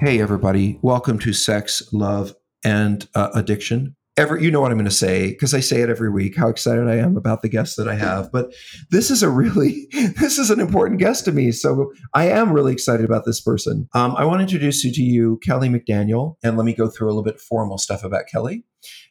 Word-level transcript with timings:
Hey, 0.00 0.20
everybody. 0.20 0.80
Welcome 0.82 1.20
to 1.20 1.32
Sex, 1.32 1.80
Love, 1.92 2.34
and 2.64 3.08
uh, 3.14 3.28
Addiction 3.36 3.94
ever 4.16 4.38
you 4.38 4.50
know 4.50 4.60
what 4.60 4.70
i'm 4.70 4.78
going 4.78 4.84
to 4.84 4.90
say 4.90 5.28
because 5.28 5.54
i 5.54 5.60
say 5.60 5.80
it 5.80 5.88
every 5.88 6.10
week 6.10 6.36
how 6.36 6.48
excited 6.48 6.88
i 6.88 6.96
am 6.96 7.16
about 7.16 7.42
the 7.42 7.48
guests 7.48 7.76
that 7.76 7.88
i 7.88 7.94
have 7.94 8.30
but 8.32 8.52
this 8.90 9.10
is 9.10 9.22
a 9.22 9.28
really 9.28 9.88
this 10.20 10.38
is 10.38 10.50
an 10.50 10.60
important 10.60 11.00
guest 11.00 11.24
to 11.24 11.32
me 11.32 11.50
so 11.50 11.92
i 12.14 12.28
am 12.28 12.52
really 12.52 12.72
excited 12.72 13.04
about 13.04 13.24
this 13.24 13.40
person 13.40 13.88
um, 13.94 14.14
i 14.16 14.24
want 14.24 14.38
to 14.38 14.42
introduce 14.42 14.84
you 14.84 14.92
to 14.92 15.02
you 15.02 15.38
kelly 15.42 15.68
mcdaniel 15.68 16.36
and 16.42 16.56
let 16.56 16.64
me 16.64 16.72
go 16.72 16.88
through 16.88 17.08
a 17.08 17.10
little 17.10 17.24
bit 17.24 17.40
formal 17.40 17.78
stuff 17.78 18.04
about 18.04 18.26
kelly 18.30 18.64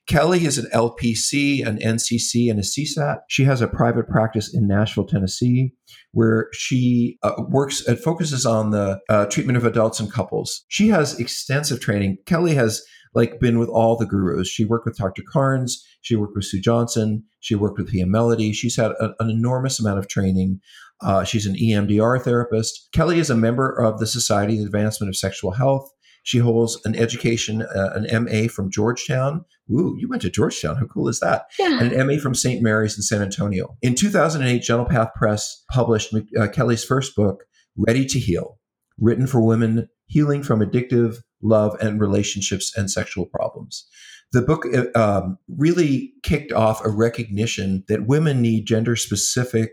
Kelly 0.06 0.46
is 0.46 0.58
an 0.58 0.70
LPC, 0.72 1.66
an 1.66 1.78
NCC, 1.80 2.50
and 2.50 2.60
a 2.60 2.64
CSAT. 2.64 3.20
She 3.30 3.46
has 3.46 3.62
a 3.62 3.68
private 3.68 4.08
practice 4.08 4.54
in 4.54 4.68
Nashville, 4.68 5.06
Tennessee, 5.06 5.74
where 6.12 6.50
she 6.52 7.18
uh, 7.24 7.44
works 7.50 7.86
and 7.88 7.98
focuses 7.98 8.46
on 8.46 8.72
the 8.72 9.00
uh, 9.10 9.26
treatment 9.28 9.58
of 9.58 9.66
adults 9.66 10.00
and 10.00 10.12
couples. 10.12 10.66
She 10.68 10.90
has 10.90 11.20
extensive 11.20 11.80
training. 11.80 12.18
Kelly 12.26 12.54
has 12.56 12.84
like 13.14 13.40
been 13.40 13.60
with 13.60 13.70
all 13.70 13.96
the 13.96 14.06
gurus. 14.06 14.48
She 14.48 14.66
worked 14.66 14.86
with 14.86 14.98
Dr. 14.98 15.24
Carnes, 15.32 15.86
she 16.02 16.16
worked 16.16 16.36
with 16.36 16.46
Sue 16.46 16.62
Johnson, 16.62 17.24
she 17.40 17.56
worked 17.56 17.78
with 17.78 17.90
Pia 17.90 18.06
Mellody. 18.06 18.54
She's 18.54 18.78
had 18.78 18.92
a, 18.92 19.14
an 19.20 19.30
enormous 19.30 19.80
amount 19.80 20.00
of 20.00 20.08
training. 20.08 20.62
Uh, 21.02 21.24
she's 21.24 21.46
an 21.46 21.56
EMDR 21.56 22.22
therapist. 22.22 22.88
Kelly 22.94 23.20
is 23.20 23.30
a 23.30 23.36
member 23.36 23.70
of 23.70 24.00
the 24.00 24.08
Society 24.08 24.60
of 24.60 24.66
Advancement 24.66 25.10
of 25.10 25.18
Sexual 25.18 25.52
Health. 25.52 25.90
She 26.24 26.38
holds 26.38 26.80
an 26.86 26.96
education, 26.96 27.64
uh, 27.64 27.90
an 27.96 28.24
MA 28.24 28.48
from 28.48 28.72
Georgetown. 28.72 29.44
Ooh, 29.70 29.98
you 30.00 30.08
went 30.08 30.22
to 30.22 30.30
Georgetown. 30.30 30.78
How 30.78 30.86
cool 30.86 31.10
is 31.10 31.20
that? 31.20 31.48
Yeah. 31.60 31.80
And 31.80 31.92
an 31.92 32.08
MA 32.08 32.18
from 32.18 32.34
St. 32.34 32.62
Mary's 32.62 32.96
in 32.96 33.04
San 33.04 33.22
Antonio. 33.22 33.76
In 33.82 33.94
2008, 33.94 34.62
Gentle 34.62 34.86
Path 34.86 35.10
Press 35.16 35.64
published 35.70 36.16
uh, 36.40 36.48
Kelly's 36.48 36.86
first 36.86 37.14
book, 37.14 37.44
Ready 37.76 38.06
to 38.06 38.20
Heal, 38.20 38.58
written 38.98 39.28
for 39.28 39.46
women 39.46 39.90
healing 40.14 40.44
from 40.44 40.60
addictive 40.60 41.18
love 41.42 41.76
and 41.82 42.00
relationships 42.00 42.72
and 42.78 42.90
sexual 42.90 43.26
problems. 43.26 43.86
The 44.32 44.44
book 44.44 44.66
uh, 44.66 44.86
um, 44.96 45.38
really 45.48 46.14
kicked 46.22 46.52
off 46.52 46.86
a 46.86 46.90
recognition 46.90 47.84
that 47.88 48.06
women 48.08 48.42
need 48.42 48.66
gender 48.68 48.96
specific 48.96 49.72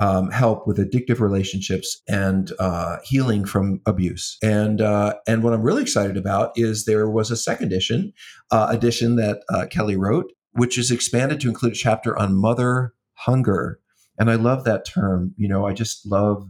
um, 0.00 0.30
help 0.30 0.66
with 0.66 0.78
addictive 0.78 1.20
relationships 1.20 2.02
and 2.06 2.52
uh, 2.58 2.98
healing 3.02 3.44
from 3.44 3.80
abuse. 3.86 4.36
And 4.42 4.80
uh, 4.80 5.14
and 5.26 5.42
what 5.42 5.52
I'm 5.54 5.62
really 5.62 5.82
excited 5.82 6.16
about 6.16 6.52
is 6.54 6.84
there 6.84 7.10
was 7.10 7.30
a 7.30 7.36
second 7.36 7.66
edition 7.66 8.12
uh, 8.50 8.68
edition 8.70 9.16
that 9.16 9.42
uh, 9.52 9.66
Kelly 9.66 9.96
wrote, 9.96 10.32
which 10.52 10.78
is 10.78 10.90
expanded 10.90 11.40
to 11.40 11.48
include 11.48 11.72
a 11.72 11.76
chapter 11.76 12.16
on 12.16 12.36
mother 12.36 12.92
hunger. 13.14 13.80
And 14.18 14.30
I 14.30 14.34
love 14.34 14.64
that 14.64 14.86
term. 14.86 15.34
You 15.36 15.48
know, 15.48 15.66
I 15.66 15.72
just 15.72 16.06
love 16.06 16.48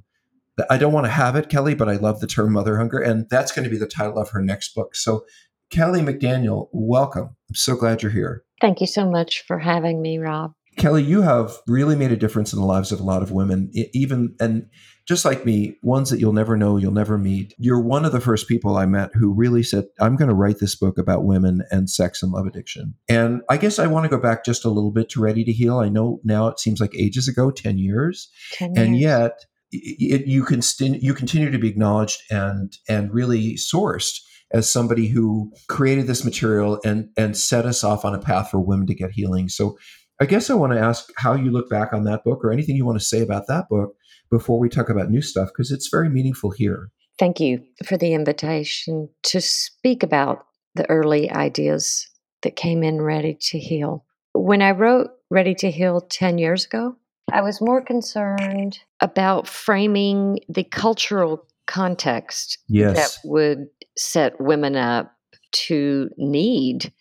I 0.70 0.78
don't 0.78 0.92
want 0.92 1.06
to 1.06 1.10
have 1.10 1.36
it, 1.36 1.48
Kelly, 1.48 1.74
but 1.74 1.88
I 1.88 1.96
love 1.96 2.20
the 2.20 2.26
term 2.26 2.52
mother 2.52 2.76
hunger. 2.76 2.98
And 2.98 3.26
that's 3.30 3.52
going 3.52 3.64
to 3.64 3.70
be 3.70 3.78
the 3.78 3.86
title 3.86 4.18
of 4.18 4.30
her 4.30 4.42
next 4.42 4.74
book. 4.74 4.96
So, 4.96 5.24
Kelly 5.70 6.00
McDaniel, 6.00 6.68
welcome. 6.72 7.36
I'm 7.48 7.54
so 7.54 7.76
glad 7.76 8.02
you're 8.02 8.12
here. 8.12 8.44
Thank 8.60 8.80
you 8.80 8.86
so 8.86 9.08
much 9.08 9.44
for 9.46 9.58
having 9.58 10.00
me, 10.00 10.18
Rob. 10.18 10.52
Kelly, 10.78 11.02
you 11.02 11.22
have 11.22 11.56
really 11.66 11.96
made 11.96 12.12
a 12.12 12.16
difference 12.16 12.52
in 12.52 12.60
the 12.60 12.64
lives 12.64 12.92
of 12.92 13.00
a 13.00 13.04
lot 13.04 13.22
of 13.22 13.32
women, 13.32 13.70
even 13.92 14.34
and 14.40 14.68
just 15.08 15.24
like 15.24 15.44
me, 15.44 15.76
ones 15.82 16.10
that 16.10 16.20
you'll 16.20 16.32
never 16.32 16.56
know, 16.56 16.76
you'll 16.76 16.92
never 16.92 17.16
meet. 17.18 17.54
You're 17.58 17.80
one 17.80 18.04
of 18.04 18.12
the 18.12 18.20
first 18.20 18.46
people 18.46 18.76
I 18.76 18.84
met 18.86 19.10
who 19.14 19.32
really 19.32 19.62
said, 19.62 19.86
I'm 20.00 20.16
going 20.16 20.28
to 20.28 20.34
write 20.34 20.58
this 20.60 20.76
book 20.76 20.98
about 20.98 21.24
women 21.24 21.62
and 21.70 21.88
sex 21.88 22.22
and 22.22 22.30
love 22.30 22.46
addiction. 22.46 22.94
And 23.08 23.40
I 23.48 23.56
guess 23.56 23.78
I 23.78 23.86
want 23.86 24.04
to 24.04 24.10
go 24.10 24.20
back 24.20 24.44
just 24.44 24.66
a 24.66 24.70
little 24.70 24.90
bit 24.90 25.08
to 25.10 25.20
Ready 25.20 25.44
to 25.44 25.52
Heal. 25.52 25.78
I 25.78 25.88
know 25.88 26.20
now 26.24 26.46
it 26.48 26.60
seems 26.60 26.80
like 26.80 26.94
ages 26.94 27.26
ago, 27.26 27.50
10 27.50 27.78
years. 27.78 28.30
10 28.52 28.74
years. 28.74 28.86
And 28.86 28.98
yet, 28.98 29.46
it, 29.72 30.26
you 30.26 30.44
can 30.44 30.62
st- 30.62 31.02
you 31.02 31.14
continue 31.14 31.50
to 31.50 31.58
be 31.58 31.68
acknowledged 31.68 32.22
and 32.30 32.76
and 32.88 33.12
really 33.12 33.54
sourced 33.54 34.20
as 34.52 34.70
somebody 34.70 35.08
who 35.08 35.52
created 35.68 36.06
this 36.06 36.24
material 36.24 36.80
and 36.84 37.08
and 37.16 37.36
set 37.36 37.66
us 37.66 37.84
off 37.84 38.04
on 38.04 38.14
a 38.14 38.18
path 38.18 38.50
for 38.50 38.60
women 38.60 38.86
to 38.86 38.94
get 38.94 39.10
healing. 39.10 39.48
So 39.48 39.76
I 40.20 40.26
guess 40.26 40.50
I 40.50 40.54
want 40.54 40.72
to 40.72 40.80
ask 40.80 41.10
how 41.16 41.34
you 41.34 41.50
look 41.50 41.70
back 41.70 41.92
on 41.92 42.04
that 42.04 42.24
book 42.24 42.44
or 42.44 42.52
anything 42.52 42.76
you 42.76 42.86
want 42.86 42.98
to 42.98 43.04
say 43.04 43.20
about 43.20 43.46
that 43.48 43.68
book 43.68 43.94
before 44.30 44.58
we 44.58 44.68
talk 44.68 44.88
about 44.88 45.10
new 45.10 45.22
stuff 45.22 45.48
because 45.48 45.70
it's 45.70 45.88
very 45.90 46.08
meaningful 46.08 46.50
here. 46.50 46.90
Thank 47.18 47.40
you 47.40 47.62
for 47.84 47.96
the 47.96 48.14
invitation 48.14 49.08
to 49.24 49.40
speak 49.40 50.02
about 50.02 50.46
the 50.74 50.88
early 50.88 51.30
ideas 51.30 52.08
that 52.42 52.56
came 52.56 52.82
in 52.82 53.00
Ready 53.02 53.36
to 53.40 53.58
Heal. 53.58 54.04
When 54.32 54.62
I 54.62 54.70
wrote 54.70 55.10
Ready 55.30 55.54
to 55.56 55.70
Heal 55.70 56.00
10 56.00 56.38
years 56.38 56.64
ago, 56.64 56.96
I 57.32 57.42
was 57.42 57.60
more 57.60 57.82
concerned 57.82 58.78
about 59.00 59.46
framing 59.46 60.40
the 60.48 60.64
cultural 60.64 61.46
context 61.66 62.58
yes. 62.68 62.96
that 62.96 63.28
would 63.28 63.66
set 63.96 64.40
women 64.40 64.76
up 64.76 65.14
to 65.52 66.08
need 66.16 66.92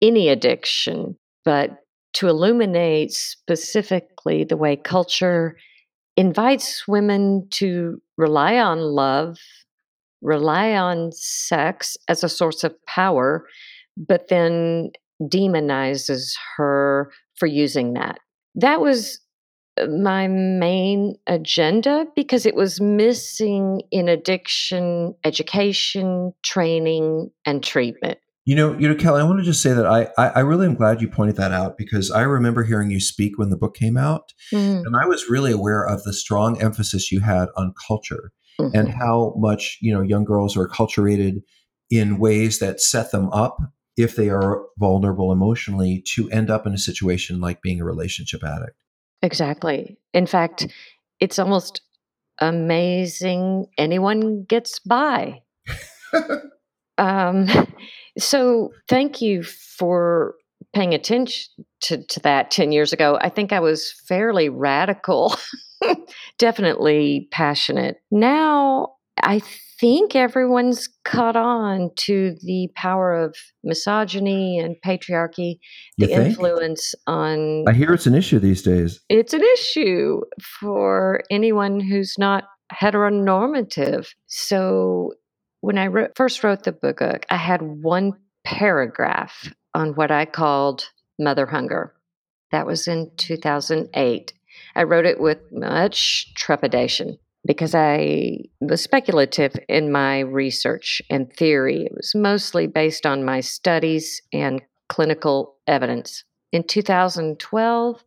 any 0.00 0.28
addiction, 0.28 1.16
but 1.44 1.78
to 2.14 2.28
illuminate 2.28 3.12
specifically 3.12 4.44
the 4.44 4.56
way 4.56 4.76
culture 4.76 5.56
invites 6.16 6.86
women 6.88 7.46
to 7.50 8.00
rely 8.16 8.58
on 8.58 8.80
love, 8.80 9.36
rely 10.22 10.72
on 10.74 11.10
sex 11.12 11.96
as 12.08 12.24
a 12.24 12.28
source 12.28 12.64
of 12.64 12.74
power, 12.86 13.46
but 13.96 14.28
then 14.28 14.90
demonizes 15.22 16.34
her 16.56 17.10
for 17.34 17.46
using 17.46 17.94
that. 17.94 18.18
That 18.54 18.80
was 18.80 19.20
my 19.88 20.26
main 20.28 21.14
agenda 21.26 22.06
because 22.14 22.46
it 22.46 22.54
was 22.54 22.80
missing 22.80 23.82
in 23.90 24.08
addiction 24.08 25.14
education, 25.24 26.32
training, 26.42 27.30
and 27.44 27.62
treatment. 27.62 28.18
You 28.44 28.54
know, 28.54 28.78
you 28.78 28.88
know, 28.88 28.94
Kelly, 28.94 29.20
I 29.20 29.24
want 29.24 29.40
to 29.40 29.44
just 29.44 29.60
say 29.60 29.72
that 29.72 29.86
I, 29.86 30.08
I, 30.16 30.28
I 30.28 30.40
really 30.40 30.66
am 30.66 30.76
glad 30.76 31.02
you 31.02 31.08
pointed 31.08 31.34
that 31.36 31.50
out 31.50 31.76
because 31.76 32.12
I 32.12 32.22
remember 32.22 32.62
hearing 32.62 32.90
you 32.90 33.00
speak 33.00 33.38
when 33.38 33.50
the 33.50 33.56
book 33.56 33.74
came 33.74 33.96
out, 33.96 34.32
mm-hmm. 34.52 34.86
and 34.86 34.96
I 34.96 35.04
was 35.06 35.28
really 35.28 35.50
aware 35.50 35.84
of 35.84 36.04
the 36.04 36.12
strong 36.12 36.60
emphasis 36.62 37.10
you 37.10 37.20
had 37.20 37.48
on 37.56 37.74
culture 37.88 38.30
mm-hmm. 38.60 38.76
and 38.76 38.88
how 38.88 39.34
much 39.36 39.78
you 39.80 39.92
know 39.92 40.00
young 40.00 40.24
girls 40.24 40.56
are 40.56 40.68
acculturated 40.68 41.42
in 41.90 42.18
ways 42.18 42.60
that 42.60 42.80
set 42.80 43.10
them 43.10 43.28
up 43.30 43.58
if 43.96 44.14
they 44.14 44.28
are 44.28 44.62
vulnerable 44.78 45.32
emotionally 45.32 46.02
to 46.14 46.30
end 46.30 46.50
up 46.50 46.66
in 46.66 46.72
a 46.72 46.78
situation 46.78 47.40
like 47.40 47.62
being 47.62 47.80
a 47.80 47.84
relationship 47.84 48.44
addict. 48.44 48.76
Exactly. 49.22 49.98
In 50.12 50.26
fact, 50.26 50.66
it's 51.20 51.38
almost 51.38 51.80
amazing 52.40 53.66
anyone 53.78 54.44
gets 54.44 54.78
by. 54.80 55.42
um, 56.98 57.46
so, 58.18 58.70
thank 58.88 59.20
you 59.20 59.42
for 59.42 60.34
paying 60.74 60.94
attention 60.94 61.46
to, 61.82 62.04
to 62.06 62.20
that 62.20 62.50
10 62.50 62.72
years 62.72 62.92
ago. 62.92 63.18
I 63.20 63.28
think 63.28 63.52
I 63.52 63.60
was 63.60 63.92
fairly 64.08 64.48
radical 64.48 65.36
definitely 66.38 67.28
passionate. 67.30 67.98
Now, 68.10 68.94
I 69.22 69.40
think 69.78 70.16
everyone's 70.16 70.88
caught 71.04 71.36
on 71.36 71.90
to 71.96 72.34
the 72.42 72.68
power 72.74 73.14
of 73.14 73.36
misogyny 73.62 74.58
and 74.58 74.76
patriarchy, 74.84 75.58
You 75.96 76.06
the 76.06 76.14
think? 76.14 76.28
influence 76.30 76.94
on 77.06 77.64
I 77.68 77.72
hear 77.72 77.92
it's 77.92 78.06
an 78.06 78.14
issue 78.14 78.38
these 78.38 78.62
days. 78.62 79.00
it's 79.08 79.32
an 79.34 79.42
issue 79.42 80.20
for 80.60 81.22
anyone 81.30 81.80
who's 81.80 82.14
not 82.18 82.44
heteronormative. 82.72 84.08
So 84.26 85.12
when 85.60 85.78
I 85.78 85.86
wrote, 85.88 86.12
first 86.16 86.42
wrote 86.42 86.64
the 86.64 86.72
book, 86.72 87.00
uh, 87.02 87.18
I 87.30 87.36
had 87.36 87.62
one 87.62 88.12
paragraph 88.44 89.52
on 89.74 89.94
what 89.94 90.10
I 90.10 90.24
called 90.24 90.84
mother 91.18 91.46
hunger. 91.46 91.94
That 92.52 92.66
was 92.66 92.86
in 92.88 93.10
2008. 93.16 94.32
I 94.74 94.82
wrote 94.84 95.06
it 95.06 95.20
with 95.20 95.38
much 95.52 96.32
trepidation 96.34 97.18
because 97.46 97.74
I 97.74 98.38
was 98.60 98.82
speculative 98.82 99.54
in 99.68 99.92
my 99.92 100.20
research 100.20 101.00
and 101.08 101.32
theory. 101.32 101.84
It 101.86 101.92
was 101.94 102.14
mostly 102.14 102.66
based 102.66 103.06
on 103.06 103.24
my 103.24 103.40
studies 103.40 104.20
and 104.32 104.60
clinical 104.88 105.56
evidence. 105.66 106.24
In 106.52 106.64
2012, 106.64 108.04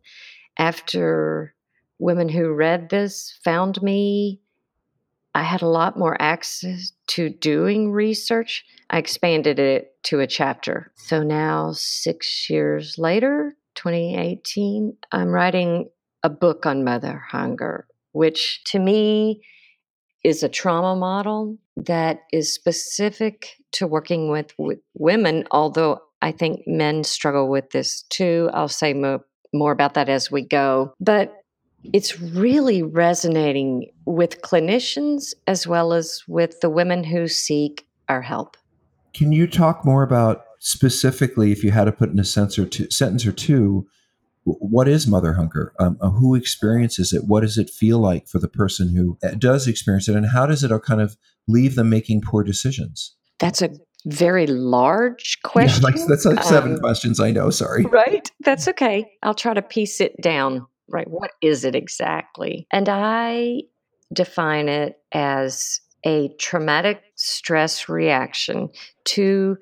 after 0.58 1.54
women 1.98 2.28
who 2.28 2.52
read 2.52 2.90
this 2.90 3.38
found 3.42 3.82
me, 3.82 4.40
I 5.34 5.42
had 5.42 5.62
a 5.62 5.68
lot 5.68 5.98
more 5.98 6.20
access 6.20 6.92
to 7.08 7.30
doing 7.30 7.92
research. 7.92 8.64
I 8.90 8.98
expanded 8.98 9.58
it 9.58 9.94
to 10.04 10.20
a 10.20 10.26
chapter. 10.26 10.92
So 10.96 11.22
now, 11.22 11.72
six 11.72 12.50
years 12.50 12.98
later, 12.98 13.54
2018, 13.76 14.96
I'm 15.12 15.28
writing 15.28 15.88
a 16.22 16.28
book 16.28 16.66
on 16.66 16.84
mother 16.84 17.22
hunger, 17.30 17.86
which 18.12 18.62
to 18.64 18.78
me 18.78 19.42
is 20.22 20.42
a 20.42 20.48
trauma 20.48 20.96
model 20.96 21.56
that 21.76 22.20
is 22.32 22.54
specific 22.54 23.56
to 23.72 23.86
working 23.86 24.30
with, 24.30 24.52
with 24.58 24.78
women, 24.94 25.44
although 25.50 26.00
I 26.20 26.32
think 26.32 26.60
men 26.66 27.04
struggle 27.04 27.48
with 27.48 27.70
this 27.70 28.02
too. 28.10 28.50
I'll 28.52 28.68
say 28.68 28.92
more, 28.92 29.24
more 29.54 29.72
about 29.72 29.94
that 29.94 30.08
as 30.08 30.30
we 30.30 30.46
go. 30.46 30.92
But 31.00 31.34
it's 31.94 32.20
really 32.20 32.82
resonating 32.82 33.90
with 34.04 34.42
clinicians 34.42 35.32
as 35.46 35.66
well 35.66 35.94
as 35.94 36.22
with 36.28 36.60
the 36.60 36.68
women 36.68 37.04
who 37.04 37.26
seek 37.26 37.86
our 38.08 38.20
help. 38.20 38.56
Can 39.14 39.32
you 39.32 39.46
talk 39.46 39.84
more 39.84 40.02
about 40.02 40.44
specifically, 40.58 41.52
if 41.52 41.64
you 41.64 41.70
had 41.70 41.84
to 41.84 41.92
put 41.92 42.10
in 42.10 42.18
a 42.18 42.24
sentence 42.24 42.58
or 42.58 42.66
two, 42.66 42.90
sentence 42.90 43.24
or 43.24 43.32
two 43.32 43.86
what 44.44 44.88
is 44.88 45.06
mother 45.06 45.34
hunger? 45.34 45.72
Um, 45.78 45.98
uh, 46.00 46.10
who 46.10 46.34
experiences 46.34 47.12
it? 47.12 47.24
What 47.24 47.40
does 47.42 47.58
it 47.58 47.70
feel 47.70 47.98
like 47.98 48.26
for 48.26 48.38
the 48.38 48.48
person 48.48 48.94
who 48.94 49.18
uh, 49.22 49.34
does 49.38 49.66
experience 49.66 50.08
it? 50.08 50.16
And 50.16 50.26
how 50.26 50.46
does 50.46 50.64
it 50.64 50.72
uh, 50.72 50.78
kind 50.78 51.00
of 51.00 51.16
leave 51.46 51.74
them 51.74 51.90
making 51.90 52.22
poor 52.22 52.42
decisions? 52.42 53.14
That's 53.38 53.62
a 53.62 53.70
very 54.06 54.46
large 54.46 55.38
question. 55.44 55.82
Yeah, 55.82 55.90
like, 55.90 56.08
that's 56.08 56.24
like 56.24 56.42
seven 56.42 56.74
um, 56.74 56.80
questions, 56.80 57.20
I 57.20 57.30
know. 57.30 57.50
Sorry. 57.50 57.84
Right. 57.84 58.30
That's 58.40 58.68
okay. 58.68 59.10
I'll 59.22 59.34
try 59.34 59.54
to 59.54 59.62
piece 59.62 60.00
it 60.00 60.20
down. 60.20 60.66
Right. 60.88 61.08
What 61.08 61.32
is 61.40 61.64
it 61.64 61.74
exactly? 61.74 62.66
And 62.72 62.88
I 62.88 63.62
define 64.12 64.68
it 64.68 64.98
as 65.12 65.80
a 66.04 66.30
traumatic 66.38 67.02
stress 67.14 67.88
reaction 67.88 68.70
to 69.04 69.58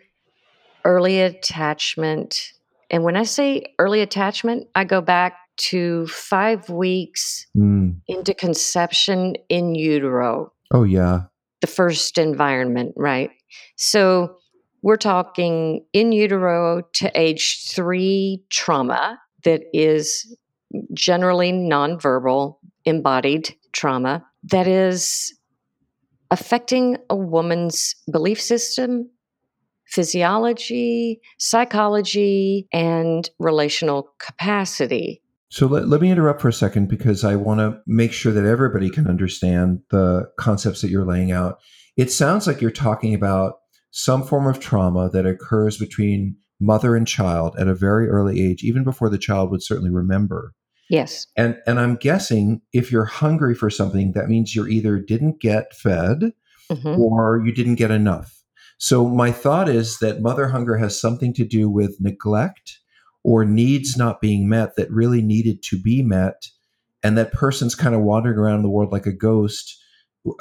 early 0.84 1.20
attachment 1.20 2.52
and 2.90 3.04
when 3.04 3.16
I 3.16 3.24
say 3.24 3.74
early 3.78 4.00
attachment, 4.00 4.68
I 4.74 4.84
go 4.84 5.00
back 5.00 5.34
to 5.58 6.06
five 6.06 6.68
weeks 6.70 7.46
mm. 7.56 7.96
into 8.06 8.32
conception 8.32 9.34
in 9.48 9.74
utero. 9.74 10.52
Oh, 10.72 10.84
yeah. 10.84 11.22
The 11.60 11.66
first 11.66 12.18
environment, 12.18 12.94
right? 12.96 13.30
So 13.76 14.36
we're 14.82 14.96
talking 14.96 15.84
in 15.92 16.12
utero 16.12 16.82
to 16.94 17.20
age 17.20 17.66
three 17.68 18.44
trauma 18.50 19.18
that 19.44 19.62
is 19.72 20.36
generally 20.94 21.52
nonverbal, 21.52 22.58
embodied 22.84 23.54
trauma 23.72 24.24
that 24.44 24.68
is 24.68 25.34
affecting 26.30 26.98
a 27.10 27.16
woman's 27.16 27.94
belief 28.10 28.40
system, 28.40 29.10
physiology, 29.88 31.20
psychology, 31.38 32.68
and 32.72 33.28
relational 33.38 34.08
capacity. 34.18 35.22
So 35.50 35.66
let, 35.66 35.88
let 35.88 36.00
me 36.00 36.10
interrupt 36.10 36.42
for 36.42 36.48
a 36.48 36.52
second 36.52 36.88
because 36.88 37.24
I 37.24 37.36
want 37.36 37.60
to 37.60 37.80
make 37.86 38.12
sure 38.12 38.32
that 38.32 38.44
everybody 38.44 38.90
can 38.90 39.06
understand 39.06 39.80
the 39.90 40.30
concepts 40.38 40.82
that 40.82 40.90
you're 40.90 41.06
laying 41.06 41.32
out. 41.32 41.58
It 41.96 42.12
sounds 42.12 42.46
like 42.46 42.60
you're 42.60 42.70
talking 42.70 43.14
about 43.14 43.54
some 43.90 44.22
form 44.22 44.46
of 44.46 44.60
trauma 44.60 45.08
that 45.10 45.26
occurs 45.26 45.78
between 45.78 46.36
mother 46.60 46.94
and 46.94 47.06
child 47.06 47.56
at 47.58 47.68
a 47.68 47.74
very 47.74 48.08
early 48.08 48.42
age, 48.42 48.62
even 48.62 48.84
before 48.84 49.08
the 49.08 49.18
child 49.18 49.50
would 49.50 49.62
certainly 49.62 49.90
remember. 49.90 50.52
Yes. 50.90 51.26
And 51.36 51.56
and 51.66 51.78
I'm 51.78 51.96
guessing 51.96 52.62
if 52.72 52.90
you're 52.90 53.04
hungry 53.04 53.54
for 53.54 53.70
something, 53.70 54.12
that 54.12 54.28
means 54.28 54.54
you 54.54 54.66
either 54.66 54.98
didn't 54.98 55.40
get 55.40 55.74
fed 55.74 56.32
mm-hmm. 56.70 57.00
or 57.00 57.42
you 57.44 57.52
didn't 57.52 57.76
get 57.76 57.90
enough. 57.90 58.37
So 58.78 59.08
my 59.08 59.32
thought 59.32 59.68
is 59.68 59.98
that 59.98 60.22
mother 60.22 60.48
hunger 60.48 60.76
has 60.76 61.00
something 61.00 61.34
to 61.34 61.44
do 61.44 61.68
with 61.68 61.96
neglect 62.00 62.78
or 63.24 63.44
needs 63.44 63.96
not 63.96 64.20
being 64.20 64.48
met 64.48 64.76
that 64.76 64.90
really 64.90 65.20
needed 65.20 65.62
to 65.64 65.80
be 65.80 66.02
met. 66.02 66.46
And 67.02 67.18
that 67.18 67.32
person's 67.32 67.74
kind 67.74 67.94
of 67.94 68.02
wandering 68.02 68.38
around 68.38 68.62
the 68.62 68.70
world 68.70 68.92
like 68.92 69.06
a 69.06 69.12
ghost, 69.12 69.76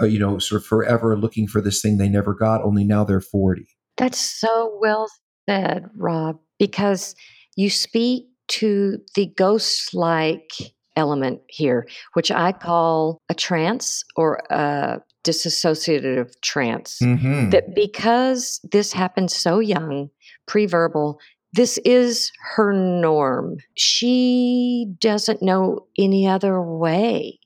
uh, 0.02 0.06
you 0.06 0.20
know, 0.20 0.38
sort 0.38 0.62
of 0.62 0.68
forever 0.68 1.18
looking 1.18 1.48
for 1.48 1.62
this 1.62 1.82
thing 1.82 1.98
they 1.98 2.10
never 2.10 2.34
got, 2.34 2.64
only 2.64 2.84
now 2.84 3.04
they're 3.04 3.22
40. 3.22 3.68
That's 3.98 4.20
so 4.20 4.78
well 4.80 5.08
said, 5.50 5.86
Rob, 5.96 6.40
because 6.60 7.16
you 7.56 7.70
speak 7.70 8.28
to 8.50 9.00
the 9.16 9.28
ghost 9.36 9.94
like 9.94 10.52
element 10.96 11.42
here, 11.50 11.88
which 12.14 12.32
I 12.32 12.52
call 12.52 13.22
a 13.30 13.34
trance 13.34 14.04
or 14.16 14.44
a 14.50 15.00
disassociative 15.28 16.32
trance. 16.42 17.00
Mm-hmm. 17.02 17.50
That 17.50 17.76
because 17.76 18.60
this 18.72 18.94
happened 18.94 19.32
so 19.32 19.60
young, 19.60 20.10
pre-verbal, 20.46 21.20
this 21.54 21.78
is 21.80 22.32
her 22.56 22.74
norm. 22.74 23.58
She 23.76 24.94
doesn't 25.00 25.42
know 25.42 25.88
any 25.98 26.28
other 26.28 26.62
way. 26.62 27.40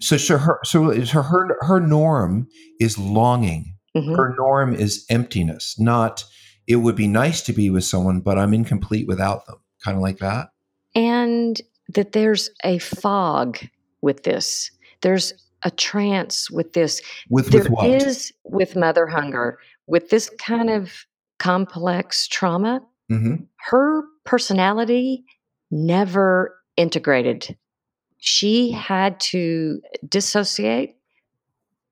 So, 0.00 0.16
so 0.16 0.38
her 0.38 0.60
so 0.64 0.90
her 0.94 1.56
her 1.60 1.80
norm 1.80 2.46
is 2.80 2.98
longing. 2.98 3.74
Mm-hmm. 3.96 4.14
Her 4.14 4.34
norm 4.38 4.74
is 4.74 5.04
emptiness, 5.10 5.74
not 5.78 6.24
it 6.68 6.76
would 6.76 6.94
be 6.94 7.08
nice 7.08 7.40
to 7.42 7.52
be 7.52 7.70
with 7.70 7.84
someone, 7.84 8.20
but 8.20 8.38
I'm 8.38 8.52
incomplete 8.52 9.08
without 9.08 9.46
them. 9.46 9.56
Kind 9.82 9.96
of 9.96 10.02
like 10.02 10.18
that. 10.18 10.50
And 10.94 11.60
that 11.94 12.12
there's 12.12 12.50
a 12.62 12.78
fog 12.78 13.58
with 14.02 14.24
this. 14.24 14.70
There's 15.02 15.32
a 15.62 15.70
trance 15.70 16.50
with 16.50 16.72
this. 16.72 17.00
With, 17.30 17.50
there 17.50 17.62
with 17.62 17.70
what? 17.70 17.90
is 17.90 18.32
with 18.44 18.76
mother 18.76 19.06
hunger, 19.06 19.58
with 19.86 20.10
this 20.10 20.30
kind 20.38 20.70
of 20.70 21.06
complex 21.38 22.26
trauma. 22.28 22.80
Mm-hmm. 23.10 23.44
Her 23.56 24.02
personality 24.24 25.24
never 25.70 26.54
integrated. 26.76 27.56
She 28.18 28.70
had 28.70 29.18
to 29.20 29.80
dissociate 30.08 30.96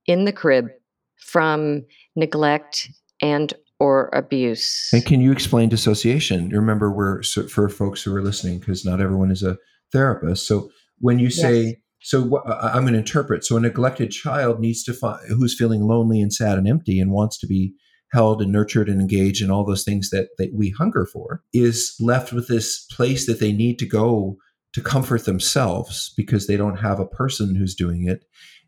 in 0.06 0.24
the 0.24 0.32
crib 0.32 0.68
from 1.16 1.84
neglect 2.14 2.90
and 3.22 3.52
or 3.78 4.08
abuse. 4.12 4.88
And 4.92 5.04
can 5.04 5.20
you 5.20 5.32
explain 5.32 5.68
dissociation? 5.68 6.48
Remember, 6.48 6.90
we're 6.90 7.22
for 7.22 7.68
folks 7.68 8.02
who 8.02 8.14
are 8.14 8.22
listening 8.22 8.58
because 8.58 8.84
not 8.84 9.00
everyone 9.00 9.30
is 9.30 9.42
a 9.42 9.58
therapist. 9.92 10.46
So 10.46 10.70
when 10.98 11.18
you 11.18 11.30
say 11.30 11.62
yes. 11.62 11.74
So 12.06 12.22
what, 12.22 12.44
I'm 12.46 12.82
going 12.82 12.92
to 12.92 13.00
interpret. 13.00 13.44
So 13.44 13.56
a 13.56 13.60
neglected 13.60 14.12
child 14.12 14.60
needs 14.60 14.84
to 14.84 14.92
find 14.92 15.18
who's 15.26 15.58
feeling 15.58 15.82
lonely 15.82 16.20
and 16.20 16.32
sad 16.32 16.56
and 16.56 16.68
empty 16.68 17.00
and 17.00 17.10
wants 17.10 17.36
to 17.38 17.48
be 17.48 17.74
held 18.12 18.40
and 18.40 18.52
nurtured 18.52 18.88
and 18.88 19.00
engaged 19.00 19.42
and 19.42 19.50
all 19.50 19.64
those 19.64 19.82
things 19.82 20.10
that, 20.10 20.28
that 20.38 20.54
we 20.54 20.70
hunger 20.70 21.04
for 21.04 21.42
is 21.52 21.96
left 21.98 22.32
with 22.32 22.46
this 22.46 22.86
place 22.92 23.26
that 23.26 23.40
they 23.40 23.50
need 23.50 23.80
to 23.80 23.88
go 23.88 24.36
to 24.72 24.80
comfort 24.80 25.24
themselves 25.24 26.14
because 26.16 26.46
they 26.46 26.56
don't 26.56 26.76
have 26.76 27.00
a 27.00 27.08
person 27.08 27.56
who's 27.56 27.74
doing 27.74 28.08
it. 28.08 28.22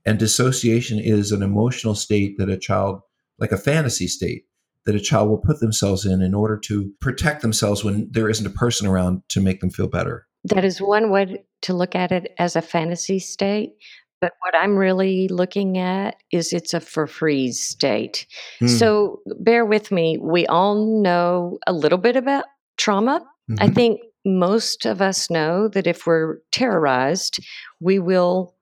And 0.05 0.19
dissociation 0.19 0.99
is 0.99 1.31
an 1.31 1.45
emotional 1.45 1.95
state 1.95 2.39
that 2.39 2.51
a 2.51 2.59
child, 2.59 3.03
like 3.39 3.53
a 3.53 3.57
fantasy 3.57 4.09
state, 4.09 4.47
that 4.85 4.97
a 4.97 5.01
child 5.01 5.29
will 5.29 5.39
put 5.39 5.61
themselves 5.61 6.05
in 6.05 6.23
in 6.23 6.35
order 6.35 6.59
to 6.65 6.91
protect 7.01 7.43
themselves 7.43 7.85
when 7.85 8.09
there 8.11 8.29
isn't 8.29 8.47
a 8.47 8.51
person 8.51 8.89
around 8.89 9.23
to 9.29 9.41
make 9.41 9.61
them 9.61 9.71
feel 9.71 9.87
better. 9.87 10.27
That 10.45 10.65
is 10.65 10.81
one 10.81 11.11
way 11.11 11.45
to 11.63 11.75
look 11.75 11.95
at 11.95 12.13
it 12.13 12.35
as 12.39 12.57
a 12.57 12.63
fantasy 12.63 13.19
state. 13.19 13.75
But 14.21 14.33
what 14.41 14.55
I'm 14.55 14.77
really 14.77 15.29
looking 15.29 15.79
at 15.79 16.17
is 16.33 16.53
it's 16.53 16.75
a 16.75 16.81
for 16.81 17.07
freeze 17.07 17.63
state. 17.63 18.27
Mm. 18.61 18.69
So 18.69 19.21
bear 19.39 19.65
with 19.65 19.93
me. 19.93 20.19
We 20.21 20.47
all 20.47 21.01
know 21.03 21.59
a 21.67 21.73
little 21.73 21.99
bit 21.99 22.17
about 22.17 22.45
trauma. 22.77 23.21
Mm-hmm. 23.51 23.63
I 23.63 23.69
think 23.69 24.01
most 24.25 24.87
of 24.87 25.01
us 25.01 25.31
know 25.31 25.69
that 25.69 25.87
if 25.87 26.07
we're 26.07 26.39
terrorized, 26.51 27.39
we 27.81 27.99
will 27.99 28.55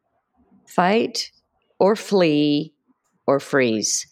fight 0.67 1.31
or 1.79 1.97
flee 1.97 2.75
or 3.27 3.41
freeze. 3.41 4.07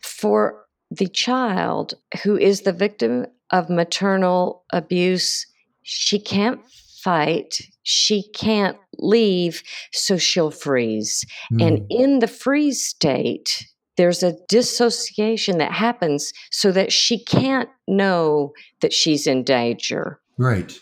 For 0.00 0.66
the 0.90 1.08
child 1.08 1.94
who 2.22 2.36
is 2.36 2.62
the 2.62 2.72
victim 2.72 3.26
of 3.50 3.70
maternal 3.70 4.64
abuse, 4.72 5.46
she 5.82 6.18
can't 6.18 6.60
fight, 7.02 7.60
she 7.82 8.28
can't 8.34 8.76
leave, 8.98 9.62
so 9.92 10.16
she'll 10.16 10.50
freeze. 10.50 11.24
Mm. 11.52 11.66
And 11.66 11.86
in 11.90 12.18
the 12.20 12.28
freeze 12.28 12.84
state, 12.84 13.66
there's 13.96 14.22
a 14.22 14.36
dissociation 14.48 15.58
that 15.58 15.72
happens 15.72 16.32
so 16.50 16.72
that 16.72 16.92
she 16.92 17.22
can't 17.22 17.68
know 17.86 18.52
that 18.80 18.92
she's 18.92 19.26
in 19.26 19.44
danger. 19.44 20.18
Right. 20.38 20.78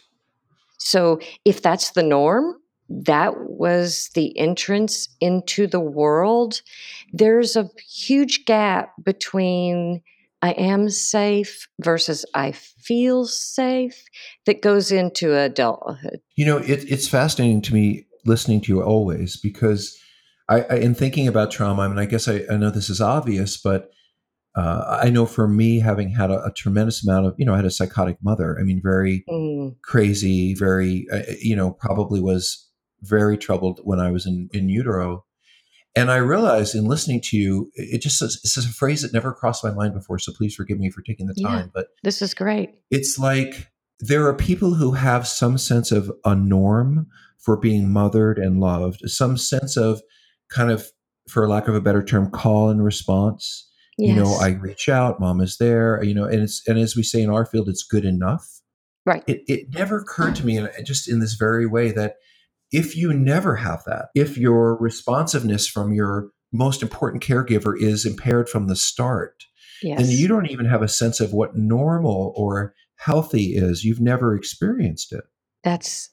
So 0.79 1.21
if 1.45 1.61
that's 1.63 1.91
the 1.91 2.03
norm, 2.03 2.57
that 2.89 3.35
was 3.39 4.11
the 4.15 4.37
entrance 4.39 5.09
into 5.21 5.67
the 5.67 5.81
world. 5.81 6.61
There's 7.13 7.57
a 7.57 7.71
huge 7.89 8.45
gap 8.45 8.93
between 9.03 10.03
I 10.43 10.53
am 10.53 10.89
safe 10.89 11.69
versus 11.81 12.25
I 12.35 12.53
feel 12.53 13.27
safe 13.27 14.03
that 14.47 14.63
goes 14.63 14.91
into 14.91 15.37
adulthood. 15.37 16.21
You 16.37 16.47
know, 16.47 16.59
it, 16.59 16.91
it's 16.91 17.09
fascinating 17.09 17.63
to 17.63 17.75
me 17.75 18.07
listening 18.25 18.61
to 18.63 18.73
you 18.73 18.83
always 18.83 19.37
because 19.37 19.99
I, 20.49 20.63
I 20.63 20.75
in 20.77 20.95
thinking 20.95 21.29
about 21.29 21.51
trauma, 21.51 21.83
I 21.83 21.89
mean, 21.89 21.99
I 21.99 22.07
guess 22.07 22.27
I, 22.27 22.43
I 22.51 22.57
know 22.57 22.71
this 22.71 22.91
is 22.91 23.01
obvious, 23.01 23.57
but 23.57 23.91
uh, 24.57 24.99
I 25.03 25.11
know 25.11 25.27
for 25.27 25.47
me, 25.47 25.79
having 25.79 26.11
had 26.11 26.31
a, 26.31 26.43
a, 26.45 26.53
tremendous 26.53 27.07
amount 27.07 27.27
of, 27.27 27.35
you 27.39 27.47
know, 27.47 27.53
I 27.53 27.57
had 27.57 27.65
a 27.65 27.71
psychotic 27.71 28.17
mother. 28.21 28.59
I 28.59 28.65
mean, 28.65 28.81
very 28.83 29.25
mm. 29.31 29.77
crazy, 29.83 30.55
very, 30.55 31.07
uh, 31.13 31.23
you 31.41 31.55
know, 31.55 31.71
probably 31.71 32.21
was 32.21 32.69
very 33.03 33.39
troubled 33.39 33.81
when 33.85 34.01
I 34.01 34.11
was 34.11 34.27
in, 34.27 34.49
in 34.53 34.69
utero. 34.69 35.25
And 35.97 36.11
I 36.11 36.17
realized 36.17 36.75
in 36.77 36.85
listening 36.85 37.21
to 37.25 37.37
you, 37.37 37.71
it 37.75 38.01
just 38.01 38.19
says, 38.19 38.41
it's 38.45 38.57
a 38.57 38.63
phrase 38.63 39.03
that 39.03 39.13
never 39.13 39.33
crossed 39.33 39.65
my 39.65 39.73
mind 39.73 39.93
before. 39.93 40.19
So 40.21 40.33
please 40.33 40.55
forgive 40.55 40.79
me 40.79 40.91
for 40.91 41.03
taking 41.03 41.27
the 41.27 41.35
time. 41.35 41.59
Yeah, 41.59 41.71
but 41.75 41.89
this 42.05 42.23
is 42.23 42.33
great. 42.33 42.71
It's 42.91 43.19
like 43.19 43.69
there 43.99 44.27
are 44.27 44.35
people 44.35 44.75
who 44.75 44.93
have 44.93 45.27
some 45.27 45.59
sense 45.59 45.91
of 45.91 46.13
a 46.25 46.35
norm 46.35 47.09
for 47.39 47.57
being 47.57 47.93
mothered 47.93 48.39
and 48.39 48.61
loved, 48.61 49.01
some 49.11 49.37
sense 49.37 49.77
of 49.77 50.01
kind 50.49 50.71
of, 50.71 50.87
for 51.29 51.49
lack 51.49 51.69
of 51.69 51.75
a 51.75 51.81
better 51.81 52.05
term, 52.05 52.31
call 52.31 52.71
and 52.71 52.85
response. 52.85 53.69
Yes. 53.99 54.11
You 54.11 54.23
know, 54.23 54.35
I 54.41 54.51
reach 54.51 54.89
out, 54.89 55.21
mom 55.21 55.41
is 55.41 55.59
there, 55.59 56.03
you 56.03 56.15
know, 56.15 56.25
and 56.25 56.43
it's, 56.43 56.63
and 56.67 56.79
as 56.79 56.97
we 56.97 57.03
say 57.03 57.21
in 57.21 57.31
our 57.31 57.45
field, 57.45 57.69
it's 57.69 57.83
good 57.83 58.05
enough. 58.05 58.61
Right. 59.05 59.25
It, 59.27 59.43
it 59.49 59.75
never 59.75 59.99
occurred 59.99 60.37
to 60.37 60.47
me, 60.47 60.57
and 60.57 60.71
just 60.85 61.09
in 61.09 61.21
this 61.21 61.35
very 61.35 61.67
way, 61.67 61.91
that 61.93 62.17
if 62.73 62.97
you 62.97 63.13
never 63.13 63.57
have 63.57 63.83
that, 63.85 64.07
if 64.15 64.37
your 64.37 64.77
responsiveness 64.77 65.67
from 65.67 65.93
your 65.93 66.31
most 66.53 66.83
important 66.83 67.23
caregiver 67.23 67.75
is 67.79 68.05
impaired 68.05 68.49
from 68.49 68.67
the 68.67 68.77
start, 68.77 69.45
yes. 69.83 70.01
then 70.01 70.11
you 70.11 70.29
don't 70.29 70.51
even 70.51 70.67
have 70.67 70.83
a 70.83 70.89
sense 70.89 71.21
of 71.21 71.33
what 71.33 71.57
normal 71.57 72.33
or 72.37 72.75
healthy 72.97 73.55
is. 73.55 73.85
You've 73.85 74.01
never 74.01 74.35
experienced 74.35 75.13
it. 75.13 75.25
That's 75.65 76.11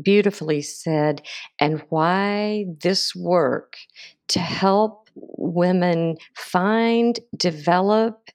beautifully 0.00 0.62
said. 0.62 1.22
And 1.60 1.82
why 1.88 2.66
this 2.80 3.14
work 3.14 3.76
to 4.28 4.38
help 4.38 5.08
women 5.14 6.16
find, 6.36 7.18
develop, 7.36 8.28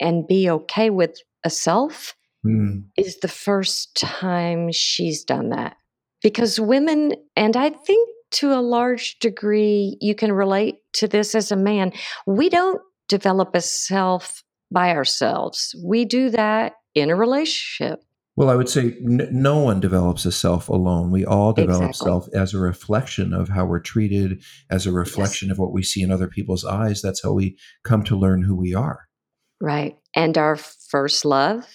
and 0.00 0.26
be 0.26 0.48
okay 0.48 0.90
with 0.90 1.16
a 1.44 1.50
self 1.50 2.14
mm. 2.44 2.82
is 2.96 3.20
the 3.20 3.28
first 3.28 3.94
time 3.96 4.70
she's 4.72 5.22
done 5.22 5.50
that 5.50 5.76
because 6.22 6.60
women, 6.60 7.14
and 7.36 7.56
I 7.56 7.70
think 7.70 8.08
to 8.32 8.52
a 8.52 8.60
large 8.60 9.18
degree, 9.18 9.96
you 10.00 10.14
can 10.14 10.32
relate 10.32 10.76
to 10.94 11.08
this 11.08 11.34
as 11.34 11.52
a 11.52 11.56
man, 11.56 11.92
we 12.26 12.48
don't 12.48 12.80
develop 13.08 13.54
a 13.54 13.60
self 13.60 14.42
by 14.70 14.90
ourselves. 14.90 15.74
We 15.84 16.04
do 16.04 16.30
that 16.30 16.74
in 16.94 17.10
a 17.10 17.16
relationship. 17.16 18.02
Well, 18.34 18.48
I 18.48 18.56
would 18.56 18.68
say 18.68 18.96
n- 19.04 19.28
no 19.30 19.58
one 19.58 19.80
develops 19.80 20.24
a 20.24 20.32
self 20.32 20.70
alone. 20.70 21.10
We 21.10 21.26
all 21.26 21.52
develop 21.52 21.90
exactly. 21.90 22.06
self 22.06 22.28
as 22.34 22.54
a 22.54 22.58
reflection 22.58 23.34
of 23.34 23.50
how 23.50 23.66
we're 23.66 23.80
treated, 23.80 24.42
as 24.70 24.86
a 24.86 24.92
reflection 24.92 25.48
yes. 25.48 25.54
of 25.54 25.58
what 25.58 25.72
we 25.72 25.82
see 25.82 26.02
in 26.02 26.10
other 26.10 26.28
people's 26.28 26.64
eyes. 26.64 27.02
That's 27.02 27.22
how 27.22 27.32
we 27.32 27.58
come 27.84 28.02
to 28.04 28.16
learn 28.16 28.42
who 28.42 28.56
we 28.56 28.74
are. 28.74 29.08
Right. 29.60 29.98
And 30.16 30.38
our 30.38 30.56
first 30.56 31.26
love 31.26 31.66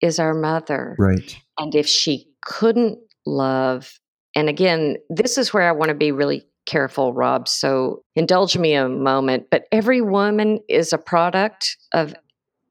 is 0.00 0.18
our 0.18 0.34
mother. 0.34 0.96
Right. 0.98 1.36
And 1.58 1.74
if 1.74 1.86
she 1.86 2.28
couldn't 2.42 2.98
love. 3.26 3.98
And 4.34 4.48
again, 4.48 4.96
this 5.10 5.38
is 5.38 5.52
where 5.52 5.68
I 5.68 5.72
want 5.72 5.90
to 5.90 5.94
be 5.94 6.12
really 6.12 6.46
careful, 6.66 7.12
Rob. 7.12 7.48
So 7.48 8.02
indulge 8.14 8.56
me 8.56 8.74
a 8.74 8.88
moment. 8.88 9.48
But 9.50 9.64
every 9.72 10.00
woman 10.00 10.60
is 10.68 10.92
a 10.92 10.98
product 10.98 11.76
of 11.92 12.14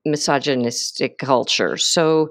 misogynistic 0.05 1.17
culture. 1.17 1.77
So 1.77 2.29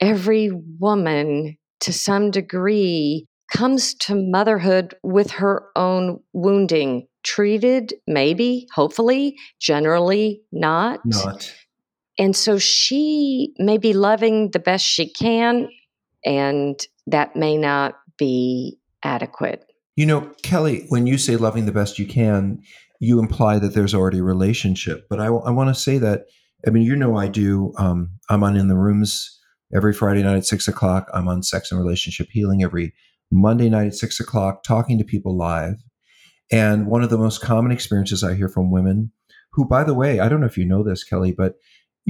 every 0.00 0.50
woman, 0.78 1.56
to 1.80 1.92
some 1.92 2.30
degree, 2.30 3.26
comes 3.52 3.94
to 3.94 4.14
motherhood 4.14 4.94
with 5.02 5.32
her 5.32 5.64
own 5.74 6.20
wounding, 6.32 7.08
treated, 7.24 7.92
maybe, 8.06 8.68
hopefully, 8.72 9.36
generally 9.60 10.42
not. 10.52 11.00
Not. 11.04 11.52
And 12.18 12.36
so 12.36 12.58
she 12.58 13.52
may 13.58 13.78
be 13.78 13.92
loving 13.92 14.50
the 14.52 14.58
best 14.58 14.84
she 14.84 15.10
can, 15.12 15.68
and 16.24 16.78
that 17.10 17.36
may 17.36 17.56
not 17.56 17.94
be 18.18 18.78
adequate. 19.02 19.64
You 19.96 20.06
know, 20.06 20.30
Kelly, 20.42 20.86
when 20.88 21.06
you 21.06 21.18
say 21.18 21.36
loving 21.36 21.66
the 21.66 21.72
best 21.72 21.98
you 21.98 22.06
can, 22.06 22.62
you 23.00 23.18
imply 23.18 23.58
that 23.58 23.74
there's 23.74 23.94
already 23.94 24.18
a 24.18 24.22
relationship. 24.22 25.06
But 25.08 25.20
I, 25.20 25.26
I 25.26 25.50
want 25.50 25.68
to 25.68 25.80
say 25.80 25.98
that, 25.98 26.24
I 26.66 26.70
mean, 26.70 26.82
you 26.82 26.96
know, 26.96 27.16
I 27.16 27.28
do. 27.28 27.72
Um, 27.78 28.10
I'm 28.28 28.42
on 28.42 28.56
In 28.56 28.68
the 28.68 28.76
Rooms 28.76 29.38
every 29.74 29.92
Friday 29.92 30.22
night 30.22 30.36
at 30.36 30.46
six 30.46 30.68
o'clock. 30.68 31.08
I'm 31.14 31.28
on 31.28 31.42
Sex 31.42 31.72
and 31.72 31.80
Relationship 31.80 32.28
Healing 32.30 32.62
every 32.62 32.94
Monday 33.30 33.68
night 33.68 33.86
at 33.86 33.94
six 33.94 34.20
o'clock, 34.20 34.62
talking 34.62 34.98
to 34.98 35.04
people 35.04 35.36
live. 35.36 35.76
And 36.52 36.86
one 36.86 37.02
of 37.02 37.10
the 37.10 37.18
most 37.18 37.40
common 37.40 37.72
experiences 37.72 38.24
I 38.24 38.34
hear 38.34 38.48
from 38.48 38.70
women, 38.70 39.12
who, 39.52 39.64
by 39.64 39.84
the 39.84 39.94
way, 39.94 40.20
I 40.20 40.28
don't 40.28 40.40
know 40.40 40.46
if 40.46 40.58
you 40.58 40.66
know 40.66 40.82
this, 40.82 41.04
Kelly, 41.04 41.32
but 41.32 41.54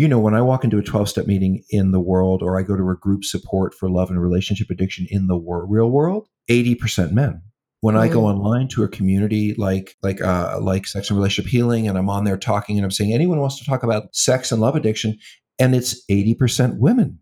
you 0.00 0.08
know, 0.08 0.18
when 0.18 0.32
I 0.32 0.40
walk 0.40 0.64
into 0.64 0.78
a 0.78 0.82
12 0.82 1.10
step 1.10 1.26
meeting 1.26 1.62
in 1.68 1.90
the 1.90 2.00
world 2.00 2.42
or 2.42 2.58
I 2.58 2.62
go 2.62 2.74
to 2.74 2.88
a 2.88 2.96
group 2.96 3.22
support 3.22 3.74
for 3.74 3.90
love 3.90 4.08
and 4.08 4.18
relationship 4.18 4.70
addiction 4.70 5.06
in 5.10 5.26
the 5.26 5.36
wor- 5.36 5.66
real 5.66 5.90
world, 5.90 6.26
80% 6.48 7.12
men. 7.12 7.42
When 7.82 7.96
mm. 7.96 7.98
I 7.98 8.08
go 8.08 8.20
mm. 8.20 8.34
online 8.34 8.68
to 8.68 8.82
a 8.82 8.88
community 8.88 9.52
like 9.58 9.98
like 10.02 10.22
uh, 10.22 10.58
like 10.58 10.86
sex 10.86 11.10
and 11.10 11.18
relationship 11.18 11.50
healing, 11.50 11.86
and 11.86 11.98
I'm 11.98 12.08
on 12.08 12.24
there 12.24 12.38
talking, 12.38 12.78
and 12.78 12.84
I'm 12.86 12.90
saying 12.90 13.12
anyone 13.12 13.40
wants 13.40 13.58
to 13.58 13.64
talk 13.66 13.82
about 13.82 14.14
sex 14.16 14.50
and 14.50 14.62
love 14.62 14.74
addiction, 14.74 15.18
and 15.58 15.74
it's 15.74 16.02
80% 16.10 16.78
women. 16.78 17.18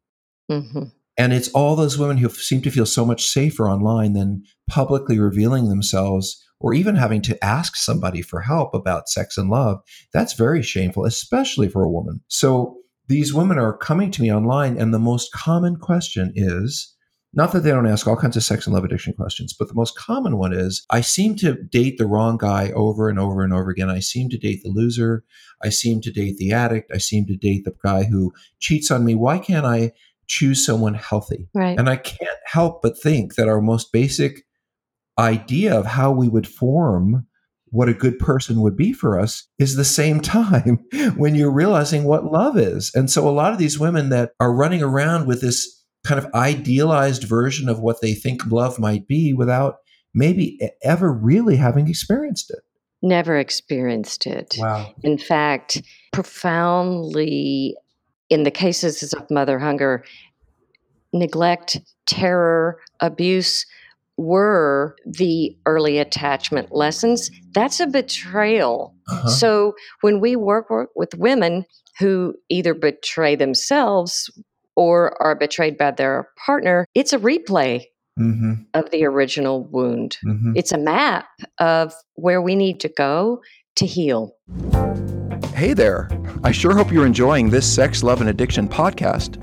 Mm-hmm. 0.48 0.84
And 1.16 1.32
it's 1.32 1.48
all 1.48 1.74
those 1.74 1.98
women 1.98 2.18
who 2.18 2.28
seem 2.28 2.62
to 2.62 2.70
feel 2.70 2.86
so 2.86 3.04
much 3.04 3.26
safer 3.26 3.68
online 3.68 4.12
than 4.12 4.44
publicly 4.70 5.18
revealing 5.18 5.68
themselves 5.68 6.40
or 6.60 6.74
even 6.74 6.96
having 6.96 7.22
to 7.22 7.44
ask 7.44 7.76
somebody 7.76 8.22
for 8.22 8.40
help 8.40 8.74
about 8.74 9.08
sex 9.08 9.36
and 9.38 9.50
love, 9.50 9.80
that's 10.12 10.32
very 10.32 10.62
shameful, 10.62 11.04
especially 11.04 11.68
for 11.68 11.84
a 11.84 11.90
woman. 11.90 12.20
So 12.28 12.78
these 13.08 13.32
women 13.32 13.58
are 13.58 13.76
coming 13.76 14.10
to 14.12 14.22
me 14.22 14.32
online, 14.32 14.76
and 14.76 14.92
the 14.92 14.98
most 14.98 15.32
common 15.32 15.76
question 15.76 16.32
is 16.34 16.94
not 17.34 17.52
that 17.52 17.60
they 17.60 17.70
don't 17.70 17.86
ask 17.86 18.06
all 18.06 18.16
kinds 18.16 18.36
of 18.36 18.42
sex 18.42 18.66
and 18.66 18.74
love 18.74 18.84
addiction 18.84 19.12
questions, 19.12 19.54
but 19.56 19.68
the 19.68 19.74
most 19.74 19.96
common 19.96 20.38
one 20.38 20.52
is 20.52 20.84
I 20.90 21.02
seem 21.02 21.36
to 21.36 21.54
date 21.54 21.98
the 21.98 22.06
wrong 22.06 22.38
guy 22.38 22.70
over 22.70 23.08
and 23.08 23.18
over 23.18 23.42
and 23.42 23.52
over 23.52 23.70
again. 23.70 23.90
I 23.90 24.00
seem 24.00 24.30
to 24.30 24.38
date 24.38 24.62
the 24.62 24.70
loser. 24.70 25.24
I 25.62 25.68
seem 25.68 26.00
to 26.02 26.10
date 26.10 26.38
the 26.38 26.52
addict. 26.52 26.90
I 26.92 26.98
seem 26.98 27.26
to 27.26 27.36
date 27.36 27.64
the 27.64 27.74
guy 27.84 28.04
who 28.04 28.32
cheats 28.60 28.90
on 28.90 29.04
me. 29.04 29.14
Why 29.14 29.38
can't 29.38 29.66
I 29.66 29.92
choose 30.26 30.64
someone 30.64 30.94
healthy? 30.94 31.48
Right. 31.54 31.78
And 31.78 31.88
I 31.88 31.96
can't 31.96 32.30
help 32.46 32.80
but 32.82 32.98
think 32.98 33.34
that 33.34 33.48
our 33.48 33.60
most 33.60 33.92
basic 33.92 34.44
idea 35.18 35.78
of 35.78 35.86
how 35.86 36.12
we 36.12 36.28
would 36.28 36.46
form 36.46 37.26
what 37.70 37.88
a 37.88 37.94
good 37.94 38.18
person 38.18 38.60
would 38.60 38.76
be 38.76 38.92
for 38.92 39.18
us 39.18 39.46
is 39.58 39.76
the 39.76 39.84
same 39.84 40.20
time 40.22 40.84
when 41.16 41.34
you're 41.34 41.52
realizing 41.52 42.04
what 42.04 42.24
love 42.24 42.56
is. 42.56 42.90
And 42.94 43.10
so 43.10 43.28
a 43.28 43.30
lot 43.30 43.52
of 43.52 43.58
these 43.58 43.78
women 43.78 44.08
that 44.10 44.32
are 44.40 44.52
running 44.52 44.82
around 44.82 45.26
with 45.26 45.40
this 45.40 45.84
kind 46.04 46.18
of 46.18 46.32
idealized 46.34 47.24
version 47.24 47.68
of 47.68 47.80
what 47.80 48.00
they 48.00 48.14
think 48.14 48.46
love 48.46 48.78
might 48.78 49.06
be 49.06 49.32
without 49.34 49.76
maybe 50.14 50.58
ever 50.82 51.12
really 51.12 51.56
having 51.56 51.88
experienced 51.88 52.50
it. 52.50 52.60
Never 53.02 53.36
experienced 53.38 54.26
it. 54.26 54.56
Wow. 54.58 54.92
In 55.02 55.18
fact, 55.18 55.82
profoundly 56.12 57.76
in 58.30 58.42
the 58.42 58.50
cases 58.50 59.12
of 59.12 59.30
mother 59.30 59.58
hunger, 59.58 60.04
neglect, 61.12 61.80
terror, 62.06 62.80
abuse 63.00 63.64
were 64.18 64.96
the 65.06 65.56
early 65.64 65.98
attachment 65.98 66.74
lessons, 66.74 67.30
that's 67.52 67.80
a 67.80 67.86
betrayal. 67.86 68.94
Uh-huh. 69.08 69.28
So 69.28 69.74
when 70.02 70.20
we 70.20 70.36
work, 70.36 70.68
work 70.68 70.90
with 70.94 71.14
women 71.14 71.64
who 71.98 72.34
either 72.50 72.74
betray 72.74 73.36
themselves 73.36 74.30
or 74.76 75.20
are 75.22 75.34
betrayed 75.34 75.78
by 75.78 75.92
their 75.92 76.28
partner, 76.44 76.84
it's 76.94 77.12
a 77.12 77.18
replay. 77.18 77.84
mm-hmm. 78.18 78.54
of 78.74 78.90
the 78.90 79.04
original 79.04 79.64
wound. 79.64 80.18
Mm-hmm. 80.26 80.52
It's 80.56 80.72
a 80.72 80.78
map 80.78 81.28
of 81.58 81.94
where 82.14 82.42
we 82.42 82.56
need 82.56 82.80
to 82.80 82.88
go 82.88 83.40
to 83.76 83.86
heal. 83.86 84.32
Hey 85.54 85.72
there. 85.72 86.08
I 86.44 86.52
sure 86.52 86.74
hope 86.74 86.92
you're 86.92 87.06
enjoying 87.06 87.50
this 87.50 87.72
Sex, 87.72 88.02
Love, 88.02 88.20
and 88.20 88.30
Addiction 88.30 88.68
podcast. 88.68 89.42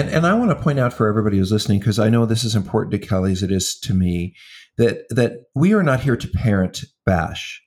And, 0.00 0.08
and 0.08 0.26
I 0.26 0.34
want 0.34 0.50
to 0.50 0.62
point 0.62 0.78
out 0.78 0.92
for 0.92 1.08
everybody 1.08 1.38
who's 1.38 1.52
listening, 1.52 1.78
because 1.78 1.98
I 1.98 2.08
know 2.08 2.26
this 2.26 2.44
is 2.44 2.56
important 2.56 2.92
to 2.92 3.06
Kelly 3.06 3.32
as 3.32 3.42
it 3.42 3.52
is 3.52 3.78
to 3.80 3.94
me, 3.94 4.34
that 4.78 5.08
that 5.10 5.32
we 5.54 5.74
are 5.74 5.82
not 5.82 6.00
here 6.00 6.16
to 6.16 6.28
parent 6.28 6.84
bash 7.04 7.62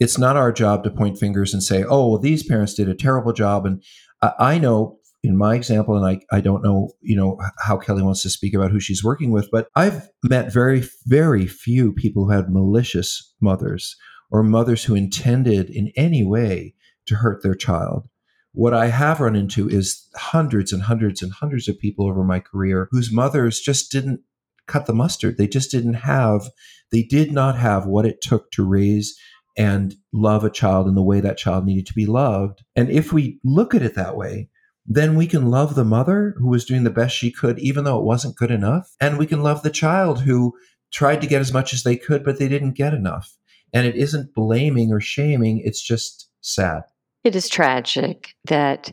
it's 0.00 0.18
not 0.18 0.36
our 0.36 0.52
job 0.52 0.84
to 0.84 0.90
point 0.90 1.18
fingers 1.18 1.54
and 1.54 1.62
say, 1.62 1.84
oh, 1.84 2.08
well, 2.08 2.18
these 2.18 2.42
parents 2.42 2.74
did 2.74 2.88
a 2.88 2.94
terrible 2.94 3.32
job. 3.32 3.66
And 3.66 3.82
I, 4.22 4.32
I 4.38 4.58
know 4.58 4.98
in 5.22 5.36
my 5.36 5.54
example, 5.54 5.96
and 5.96 6.04
I, 6.04 6.36
I 6.36 6.40
don't 6.40 6.62
know, 6.62 6.90
you 7.00 7.16
know, 7.16 7.38
how 7.58 7.78
Kelly 7.78 8.02
wants 8.02 8.22
to 8.22 8.30
speak 8.30 8.52
about 8.54 8.70
who 8.70 8.80
she's 8.80 9.02
working 9.02 9.30
with, 9.30 9.50
but 9.50 9.68
I've 9.74 10.08
met 10.22 10.52
very, 10.52 10.84
very 11.06 11.46
few 11.46 11.92
people 11.92 12.24
who 12.24 12.30
had 12.30 12.50
malicious 12.50 13.32
mothers 13.40 13.96
or 14.30 14.42
mothers 14.42 14.84
who 14.84 14.94
intended 14.94 15.70
in 15.70 15.92
any 15.96 16.24
way 16.24 16.74
to 17.06 17.16
hurt 17.16 17.42
their 17.42 17.54
child. 17.54 18.06
What 18.54 18.72
I 18.72 18.86
have 18.86 19.18
run 19.18 19.34
into 19.34 19.68
is 19.68 20.08
hundreds 20.14 20.72
and 20.72 20.82
hundreds 20.82 21.22
and 21.22 21.32
hundreds 21.32 21.66
of 21.68 21.78
people 21.78 22.06
over 22.08 22.22
my 22.22 22.38
career 22.38 22.88
whose 22.92 23.12
mothers 23.12 23.58
just 23.58 23.90
didn't 23.90 24.20
cut 24.68 24.86
the 24.86 24.94
mustard. 24.94 25.36
They 25.36 25.48
just 25.48 25.72
didn't 25.72 25.94
have, 25.94 26.48
they 26.92 27.02
did 27.02 27.32
not 27.32 27.56
have 27.56 27.86
what 27.86 28.06
it 28.06 28.20
took 28.22 28.52
to 28.52 28.64
raise 28.64 29.18
and 29.56 29.96
love 30.12 30.44
a 30.44 30.50
child 30.50 30.86
in 30.86 30.94
the 30.94 31.02
way 31.02 31.18
that 31.18 31.36
child 31.36 31.66
needed 31.66 31.86
to 31.86 31.94
be 31.94 32.06
loved. 32.06 32.62
And 32.76 32.90
if 32.90 33.12
we 33.12 33.40
look 33.42 33.74
at 33.74 33.82
it 33.82 33.96
that 33.96 34.16
way, 34.16 34.48
then 34.86 35.16
we 35.16 35.26
can 35.26 35.50
love 35.50 35.74
the 35.74 35.84
mother 35.84 36.36
who 36.38 36.48
was 36.48 36.64
doing 36.64 36.84
the 36.84 36.90
best 36.90 37.16
she 37.16 37.32
could, 37.32 37.58
even 37.58 37.82
though 37.82 37.98
it 37.98 38.04
wasn't 38.04 38.36
good 38.36 38.52
enough. 38.52 38.94
And 39.00 39.18
we 39.18 39.26
can 39.26 39.42
love 39.42 39.62
the 39.62 39.70
child 39.70 40.22
who 40.22 40.54
tried 40.92 41.20
to 41.22 41.26
get 41.26 41.40
as 41.40 41.52
much 41.52 41.72
as 41.72 41.82
they 41.82 41.96
could, 41.96 42.22
but 42.22 42.38
they 42.38 42.48
didn't 42.48 42.76
get 42.76 42.94
enough. 42.94 43.36
And 43.72 43.84
it 43.84 43.96
isn't 43.96 44.32
blaming 44.32 44.92
or 44.92 45.00
shaming, 45.00 45.60
it's 45.64 45.82
just 45.82 46.30
sad. 46.40 46.82
It 47.24 47.34
is 47.34 47.48
tragic 47.48 48.34
that 48.44 48.92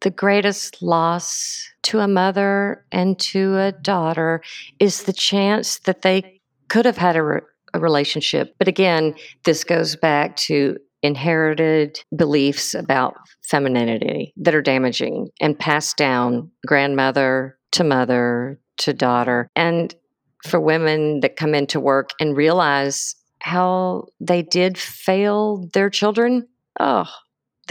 the 0.00 0.10
greatest 0.10 0.82
loss 0.82 1.68
to 1.84 2.00
a 2.00 2.08
mother 2.08 2.84
and 2.90 3.18
to 3.18 3.58
a 3.58 3.72
daughter 3.72 4.42
is 4.78 5.02
the 5.02 5.12
chance 5.12 5.78
that 5.80 6.02
they 6.02 6.40
could 6.68 6.84
have 6.86 6.96
had 6.96 7.16
a 7.16 7.40
a 7.74 7.78
relationship. 7.78 8.54
But 8.58 8.68
again, 8.68 9.14
this 9.44 9.64
goes 9.64 9.96
back 9.96 10.36
to 10.36 10.76
inherited 11.02 12.00
beliefs 12.14 12.74
about 12.74 13.14
femininity 13.42 14.32
that 14.36 14.54
are 14.54 14.62
damaging 14.62 15.30
and 15.40 15.58
passed 15.58 15.96
down 15.96 16.50
grandmother 16.66 17.58
to 17.72 17.84
mother 17.84 18.60
to 18.78 18.92
daughter. 18.92 19.48
And 19.56 19.94
for 20.46 20.60
women 20.60 21.20
that 21.20 21.36
come 21.36 21.54
into 21.54 21.80
work 21.80 22.10
and 22.20 22.36
realize 22.36 23.16
how 23.40 24.06
they 24.20 24.42
did 24.42 24.78
fail 24.78 25.68
their 25.72 25.90
children, 25.90 26.46
oh, 26.78 27.06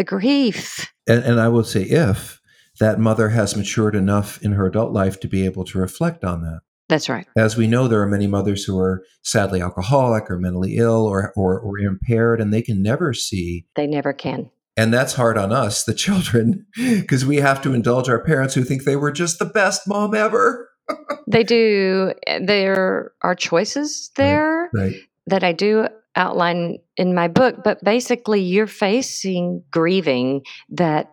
the 0.02 0.06
grief. 0.06 0.92
And, 1.08 1.24
and 1.24 1.40
I 1.40 1.48
will 1.48 1.64
say, 1.64 1.84
if 1.84 2.42
that 2.80 3.00
mother 3.00 3.30
has 3.30 3.56
matured 3.56 3.96
enough 3.96 4.42
in 4.42 4.54
her 4.54 4.66
adult 4.66 4.92
life 4.92 5.20
to 5.20 5.28
be 5.28 5.46
able 5.46 5.64
to 5.66 5.78
reflect 5.78 6.24
on 6.24 6.42
that. 6.42 6.62
That's 6.90 7.08
right. 7.08 7.28
As 7.38 7.56
we 7.56 7.68
know, 7.68 7.88
there 7.88 8.02
are 8.02 8.08
many 8.08 8.26
mothers 8.26 8.64
who 8.64 8.80
are 8.80 9.04
sadly 9.24 9.62
alcoholic 9.62 10.30
or 10.30 10.40
mentally 10.40 10.78
ill 10.78 11.06
or, 11.06 11.32
or, 11.36 11.60
or 11.60 11.78
impaired, 11.78 12.42
and 12.42 12.52
they 12.52 12.64
can 12.64 12.82
never 12.82 13.14
see. 13.14 13.68
They 13.76 13.86
never 13.86 14.12
can. 14.12 14.50
And 14.76 14.92
that's 14.92 15.14
hard 15.14 15.38
on 15.38 15.54
us, 15.54 15.84
the 15.84 15.94
children, 15.94 16.66
because 16.76 17.24
we 17.24 17.38
have 17.38 17.62
to 17.62 17.74
indulge 17.74 18.10
our 18.10 18.24
parents 18.24 18.56
who 18.56 18.64
think 18.64 18.84
they 18.84 18.96
were 18.96 19.12
just 19.12 19.38
the 19.38 19.46
best 19.46 19.88
mom 19.88 20.16
ever. 20.16 20.68
they 21.28 21.44
do. 21.44 22.14
There 22.42 23.12
are 23.22 23.36
choices 23.36 24.10
there 24.16 24.72
right, 24.74 24.82
right. 24.82 24.96
that 25.28 25.44
I 25.44 25.52
do 25.52 25.88
outline 26.15 26.78
in 26.97 27.15
my 27.15 27.28
book, 27.28 27.58
but 27.63 27.84
basically, 27.84 28.41
you're 28.41 28.67
facing 28.67 29.63
grieving 29.71 30.43
that 30.69 31.12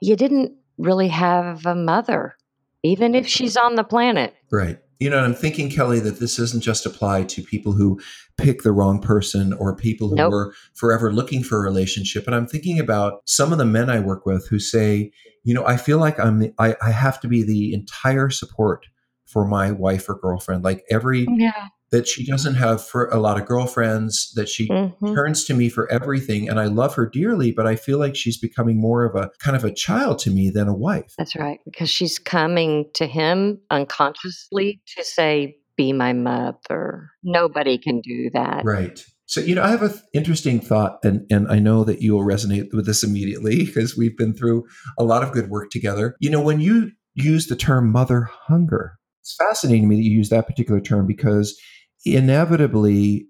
you 0.00 0.16
didn't 0.16 0.52
really 0.78 1.08
have 1.08 1.66
a 1.66 1.74
mother, 1.74 2.36
even 2.82 3.14
if 3.14 3.26
she's 3.26 3.56
on 3.56 3.74
the 3.74 3.84
planet. 3.84 4.34
Right 4.50 4.78
you 5.02 5.10
know, 5.10 5.18
I'm 5.18 5.34
thinking, 5.34 5.68
Kelly, 5.68 5.98
that 5.98 6.20
this 6.20 6.36
doesn't 6.36 6.60
just 6.60 6.86
apply 6.86 7.24
to 7.24 7.42
people 7.42 7.72
who 7.72 8.00
pick 8.36 8.62
the 8.62 8.70
wrong 8.70 9.00
person 9.00 9.52
or 9.54 9.74
people 9.74 10.08
who 10.08 10.14
nope. 10.14 10.32
are 10.32 10.54
forever 10.74 11.12
looking 11.12 11.42
for 11.42 11.58
a 11.58 11.60
relationship. 11.60 12.24
And 12.26 12.36
I'm 12.36 12.46
thinking 12.46 12.78
about 12.78 13.22
some 13.24 13.50
of 13.50 13.58
the 13.58 13.64
men 13.64 13.90
I 13.90 13.98
work 13.98 14.24
with 14.26 14.46
who 14.48 14.60
say, 14.60 15.10
you 15.42 15.54
know, 15.54 15.66
I 15.66 15.76
feel 15.76 15.98
like 15.98 16.20
I'm 16.20 16.38
the, 16.38 16.54
I, 16.60 16.76
I 16.80 16.92
have 16.92 17.20
to 17.22 17.28
be 17.28 17.42
the 17.42 17.74
entire 17.74 18.30
support 18.30 18.86
for 19.26 19.44
my 19.44 19.72
wife 19.72 20.08
or 20.08 20.14
girlfriend. 20.20 20.62
Like 20.62 20.84
every 20.88 21.26
yeah 21.30 21.66
that 21.92 22.08
she 22.08 22.26
doesn't 22.26 22.54
have 22.54 22.84
for 22.84 23.06
a 23.08 23.18
lot 23.18 23.40
of 23.40 23.46
girlfriends 23.46 24.32
that 24.34 24.48
she 24.48 24.68
mm-hmm. 24.68 25.14
turns 25.14 25.44
to 25.44 25.54
me 25.54 25.68
for 25.68 25.90
everything 25.92 26.48
and 26.48 26.58
i 26.58 26.66
love 26.66 26.94
her 26.94 27.06
dearly 27.06 27.52
but 27.52 27.66
i 27.66 27.76
feel 27.76 27.98
like 27.98 28.16
she's 28.16 28.38
becoming 28.38 28.80
more 28.80 29.04
of 29.04 29.14
a 29.14 29.30
kind 29.38 29.56
of 29.56 29.64
a 29.64 29.72
child 29.72 30.18
to 30.18 30.30
me 30.30 30.50
than 30.50 30.68
a 30.68 30.74
wife. 30.74 31.14
That's 31.18 31.36
right 31.36 31.60
because 31.64 31.90
she's 31.90 32.18
coming 32.18 32.86
to 32.94 33.06
him 33.06 33.60
unconsciously 33.70 34.82
to 34.96 35.04
say 35.04 35.56
be 35.76 35.92
my 35.92 36.12
mother. 36.12 37.10
Nobody 37.22 37.78
can 37.78 38.00
do 38.00 38.28
that. 38.34 38.62
Right. 38.64 39.04
So 39.26 39.40
you 39.40 39.54
know 39.54 39.62
i 39.62 39.68
have 39.68 39.82
an 39.82 39.90
th- 39.90 40.02
interesting 40.12 40.60
thought 40.60 40.98
and 41.02 41.24
and 41.30 41.48
i 41.48 41.58
know 41.58 41.84
that 41.84 42.02
you 42.02 42.12
will 42.12 42.24
resonate 42.24 42.68
with 42.74 42.84
this 42.84 43.02
immediately 43.02 43.64
because 43.64 43.96
we've 43.96 44.16
been 44.16 44.34
through 44.34 44.64
a 44.98 45.04
lot 45.04 45.22
of 45.22 45.32
good 45.32 45.48
work 45.48 45.70
together. 45.70 46.16
You 46.20 46.30
know 46.30 46.40
when 46.40 46.60
you 46.60 46.92
use 47.14 47.46
the 47.46 47.56
term 47.56 47.90
mother 47.90 48.28
hunger 48.46 48.98
it's 49.20 49.36
fascinating 49.36 49.82
to 49.82 49.88
me 49.88 49.96
that 49.96 50.02
you 50.02 50.10
use 50.10 50.30
that 50.30 50.46
particular 50.46 50.80
term 50.80 51.06
because 51.06 51.58
inevitably, 52.04 53.26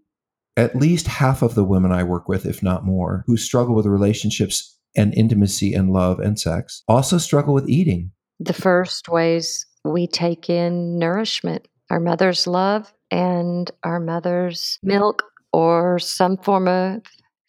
at 0.56 0.76
least 0.76 1.06
half 1.06 1.42
of 1.42 1.54
the 1.54 1.64
women 1.64 1.92
I 1.92 2.04
work 2.04 2.28
with, 2.28 2.46
if 2.46 2.62
not 2.62 2.84
more, 2.84 3.24
who 3.26 3.36
struggle 3.36 3.74
with 3.74 3.86
relationships 3.86 4.78
and 4.94 5.14
intimacy 5.14 5.72
and 5.72 5.90
love 5.90 6.18
and 6.20 6.38
sex 6.38 6.82
also 6.86 7.18
struggle 7.18 7.54
with 7.54 7.68
eating. 7.68 8.10
The 8.40 8.52
first 8.52 9.08
ways 9.08 9.66
we 9.84 10.06
take 10.06 10.50
in 10.50 10.98
nourishment, 10.98 11.66
our 11.90 12.00
mother's 12.00 12.46
love 12.46 12.92
and 13.10 13.70
our 13.84 14.00
mother's 14.00 14.78
milk 14.82 15.22
or 15.52 15.98
some 15.98 16.36
form 16.38 16.68
of 16.68 17.02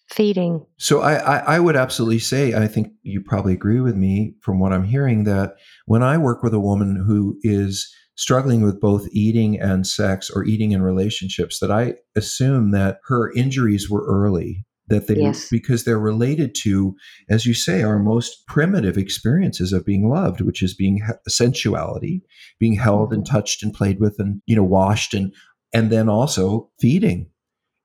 feeding. 0.10 0.66
So 0.78 1.02
I, 1.02 1.16
I, 1.16 1.38
I, 1.56 1.60
would 1.60 1.76
absolutely 1.76 2.20
say, 2.20 2.54
I 2.54 2.68
think 2.68 2.90
you 3.02 3.22
probably 3.22 3.54
agree 3.54 3.80
with 3.80 3.96
me 3.96 4.36
from 4.42 4.60
what 4.60 4.74
I'm 4.74 4.84
hearing, 4.84 5.24
that 5.24 5.56
when 5.86 6.04
I 6.04 6.18
work 6.18 6.44
with 6.44 6.54
a 6.54 6.60
woman 6.60 7.04
who 7.08 7.38
is 7.42 7.92
struggling 8.16 8.62
with 8.62 8.80
both 8.80 9.08
eating 9.12 9.60
and 9.60 9.88
sex 9.88 10.30
or 10.30 10.44
eating 10.44 10.74
and 10.74 10.84
relationships 10.84 11.60
that 11.60 11.72
I 11.72 11.96
assume 12.16 12.72
that 12.72 13.00
her 13.06 13.32
injuries 13.34 13.90
were 13.90 14.06
early 14.06 14.66
that 14.88 15.08
they 15.08 15.16
yes. 15.16 15.50
because 15.50 15.84
they're 15.84 16.00
related 16.00 16.54
to 16.54 16.96
as 17.30 17.46
you 17.46 17.54
say 17.54 17.84
our 17.84 18.00
most 18.00 18.46
primitive 18.48 18.98
experiences 18.98 19.72
of 19.72 19.86
being 19.86 20.10
loved 20.10 20.42
which 20.42 20.62
is 20.62 20.74
being 20.74 21.02
sensuality 21.28 22.22
being 22.60 22.76
held 22.76 23.14
and 23.14 23.24
mm-hmm. 23.24 23.34
touched 23.34 23.64
and 23.64 23.74
played 23.74 24.00
with 24.00 24.16
and 24.20 24.42
you 24.46 24.56
know 24.56 24.64
washed 24.64 25.14
and 25.14 25.34
and 25.74 25.90
then 25.90 26.10
also 26.10 26.70
feeding 26.80 27.28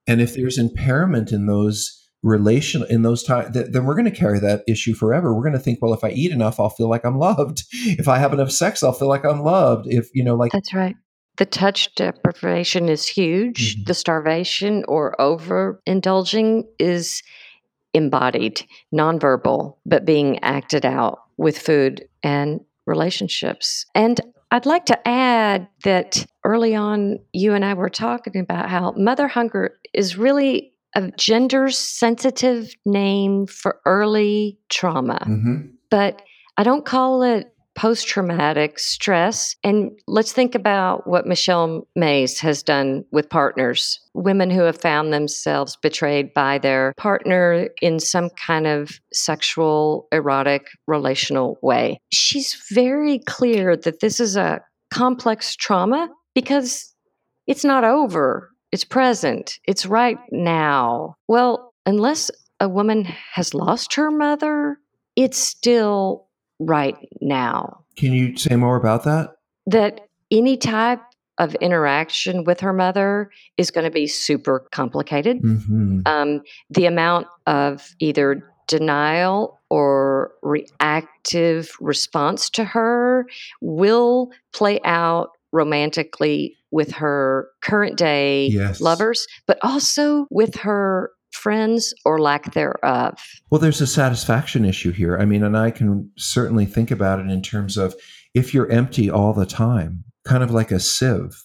and 0.06 0.20
if 0.20 0.34
there's 0.34 0.58
impairment 0.58 1.30
in 1.32 1.46
those 1.46 2.07
relational 2.22 2.86
in 2.88 3.02
those 3.02 3.22
times 3.22 3.54
then 3.54 3.84
we're 3.84 3.94
going 3.94 4.04
to 4.04 4.10
carry 4.10 4.40
that 4.40 4.64
issue 4.66 4.92
forever. 4.94 5.32
We're 5.32 5.42
going 5.42 5.52
to 5.52 5.58
think 5.58 5.80
well 5.80 5.94
if 5.94 6.02
i 6.02 6.10
eat 6.10 6.32
enough 6.32 6.58
i'll 6.58 6.68
feel 6.68 6.88
like 6.88 7.04
i'm 7.04 7.18
loved. 7.18 7.64
If 7.72 8.08
i 8.08 8.18
have 8.18 8.32
enough 8.32 8.50
sex 8.50 8.82
i'll 8.82 8.92
feel 8.92 9.08
like 9.08 9.24
i'm 9.24 9.42
loved. 9.42 9.86
If 9.88 10.08
you 10.14 10.24
know 10.24 10.34
like 10.34 10.52
that's 10.52 10.74
right. 10.74 10.96
The 11.36 11.46
touch 11.46 11.94
deprivation 11.94 12.88
is 12.88 13.06
huge. 13.06 13.76
Mm-hmm. 13.76 13.84
the 13.84 13.94
starvation 13.94 14.84
or 14.88 15.14
overindulging 15.20 16.64
is 16.78 17.22
embodied 17.94 18.66
nonverbal 18.92 19.76
but 19.86 20.04
being 20.04 20.38
acted 20.40 20.84
out 20.84 21.20
with 21.36 21.56
food 21.58 22.06
and 22.22 22.60
relationships. 22.86 23.86
And 23.94 24.20
I'd 24.50 24.66
like 24.66 24.86
to 24.86 25.08
add 25.08 25.68
that 25.84 26.26
early 26.44 26.74
on, 26.74 27.18
you 27.32 27.52
and 27.54 27.64
I 27.64 27.74
were 27.74 27.90
talking 27.90 28.40
about 28.40 28.70
how 28.70 28.92
mother 28.96 29.28
hunger 29.28 29.74
is 29.92 30.16
really 30.16 30.72
a 30.94 31.10
gender 31.12 31.70
sensitive 31.70 32.72
name 32.84 33.46
for 33.46 33.80
early 33.84 34.58
trauma. 34.68 35.18
Mm-hmm. 35.26 35.68
But 35.90 36.22
I 36.56 36.62
don't 36.62 36.84
call 36.84 37.22
it 37.22 37.52
post 37.78 38.08
traumatic 38.08 38.76
stress. 38.80 39.54
And 39.62 39.92
let's 40.08 40.32
think 40.32 40.56
about 40.56 41.06
what 41.06 41.26
Michelle 41.26 41.86
Mays 41.94 42.40
has 42.40 42.60
done 42.60 43.04
with 43.12 43.30
partners 43.30 44.00
women 44.14 44.50
who 44.50 44.62
have 44.62 44.80
found 44.80 45.12
themselves 45.12 45.76
betrayed 45.80 46.34
by 46.34 46.58
their 46.58 46.92
partner 46.96 47.68
in 47.80 48.00
some 48.00 48.30
kind 48.30 48.66
of 48.66 48.98
sexual, 49.12 50.08
erotic, 50.10 50.66
relational 50.88 51.56
way. 51.62 52.00
She's 52.10 52.60
very 52.72 53.20
clear 53.20 53.76
that 53.76 54.00
this 54.00 54.18
is 54.18 54.36
a 54.36 54.60
complex 54.90 55.54
trauma 55.54 56.08
because 56.34 56.92
it's 57.46 57.64
not 57.64 57.84
over, 57.84 58.50
it's 58.72 58.84
present, 58.84 59.58
it's 59.66 59.86
right 59.86 60.18
now. 60.30 61.16
Well, 61.26 61.72
unless 61.86 62.30
a 62.60 62.68
woman 62.68 63.04
has 63.32 63.54
lost 63.54 63.94
her 63.94 64.10
mother, 64.10 64.78
it's 65.16 65.38
still 65.38 66.26
right 66.58 66.96
now. 67.20 67.84
Can 67.96 68.12
you 68.12 68.36
say 68.36 68.56
more 68.56 68.76
about 68.76 69.04
that? 69.04 69.36
That 69.66 70.08
any 70.30 70.56
type 70.56 71.00
of 71.38 71.54
interaction 71.56 72.44
with 72.44 72.60
her 72.60 72.72
mother 72.72 73.30
is 73.56 73.70
going 73.70 73.84
to 73.84 73.90
be 73.90 74.06
super 74.06 74.66
complicated. 74.72 75.40
Mm-hmm. 75.40 76.00
Um, 76.06 76.42
the 76.70 76.86
amount 76.86 77.28
of 77.46 77.88
either 78.00 78.42
denial 78.66 79.60
or 79.70 80.32
reactive 80.42 81.70
response 81.80 82.50
to 82.50 82.64
her 82.64 83.26
will 83.60 84.30
play 84.52 84.80
out 84.84 85.30
romantically 85.52 86.57
with 86.70 86.92
her 86.92 87.48
current 87.62 87.96
day 87.96 88.48
yes. 88.48 88.80
lovers, 88.80 89.26
but 89.46 89.58
also 89.62 90.26
with 90.30 90.54
her 90.56 91.10
friends 91.32 91.94
or 92.04 92.20
lack 92.20 92.52
thereof. 92.54 93.18
Well, 93.50 93.60
there's 93.60 93.80
a 93.80 93.86
satisfaction 93.86 94.64
issue 94.64 94.92
here. 94.92 95.18
I 95.18 95.24
mean, 95.24 95.42
and 95.42 95.56
I 95.56 95.70
can 95.70 96.10
certainly 96.16 96.66
think 96.66 96.90
about 96.90 97.20
it 97.20 97.30
in 97.30 97.42
terms 97.42 97.76
of 97.76 97.94
if 98.34 98.54
you're 98.54 98.70
empty 98.70 99.10
all 99.10 99.32
the 99.32 99.46
time, 99.46 100.04
kind 100.24 100.42
of 100.42 100.50
like 100.50 100.70
a 100.70 100.80
sieve, 100.80 101.42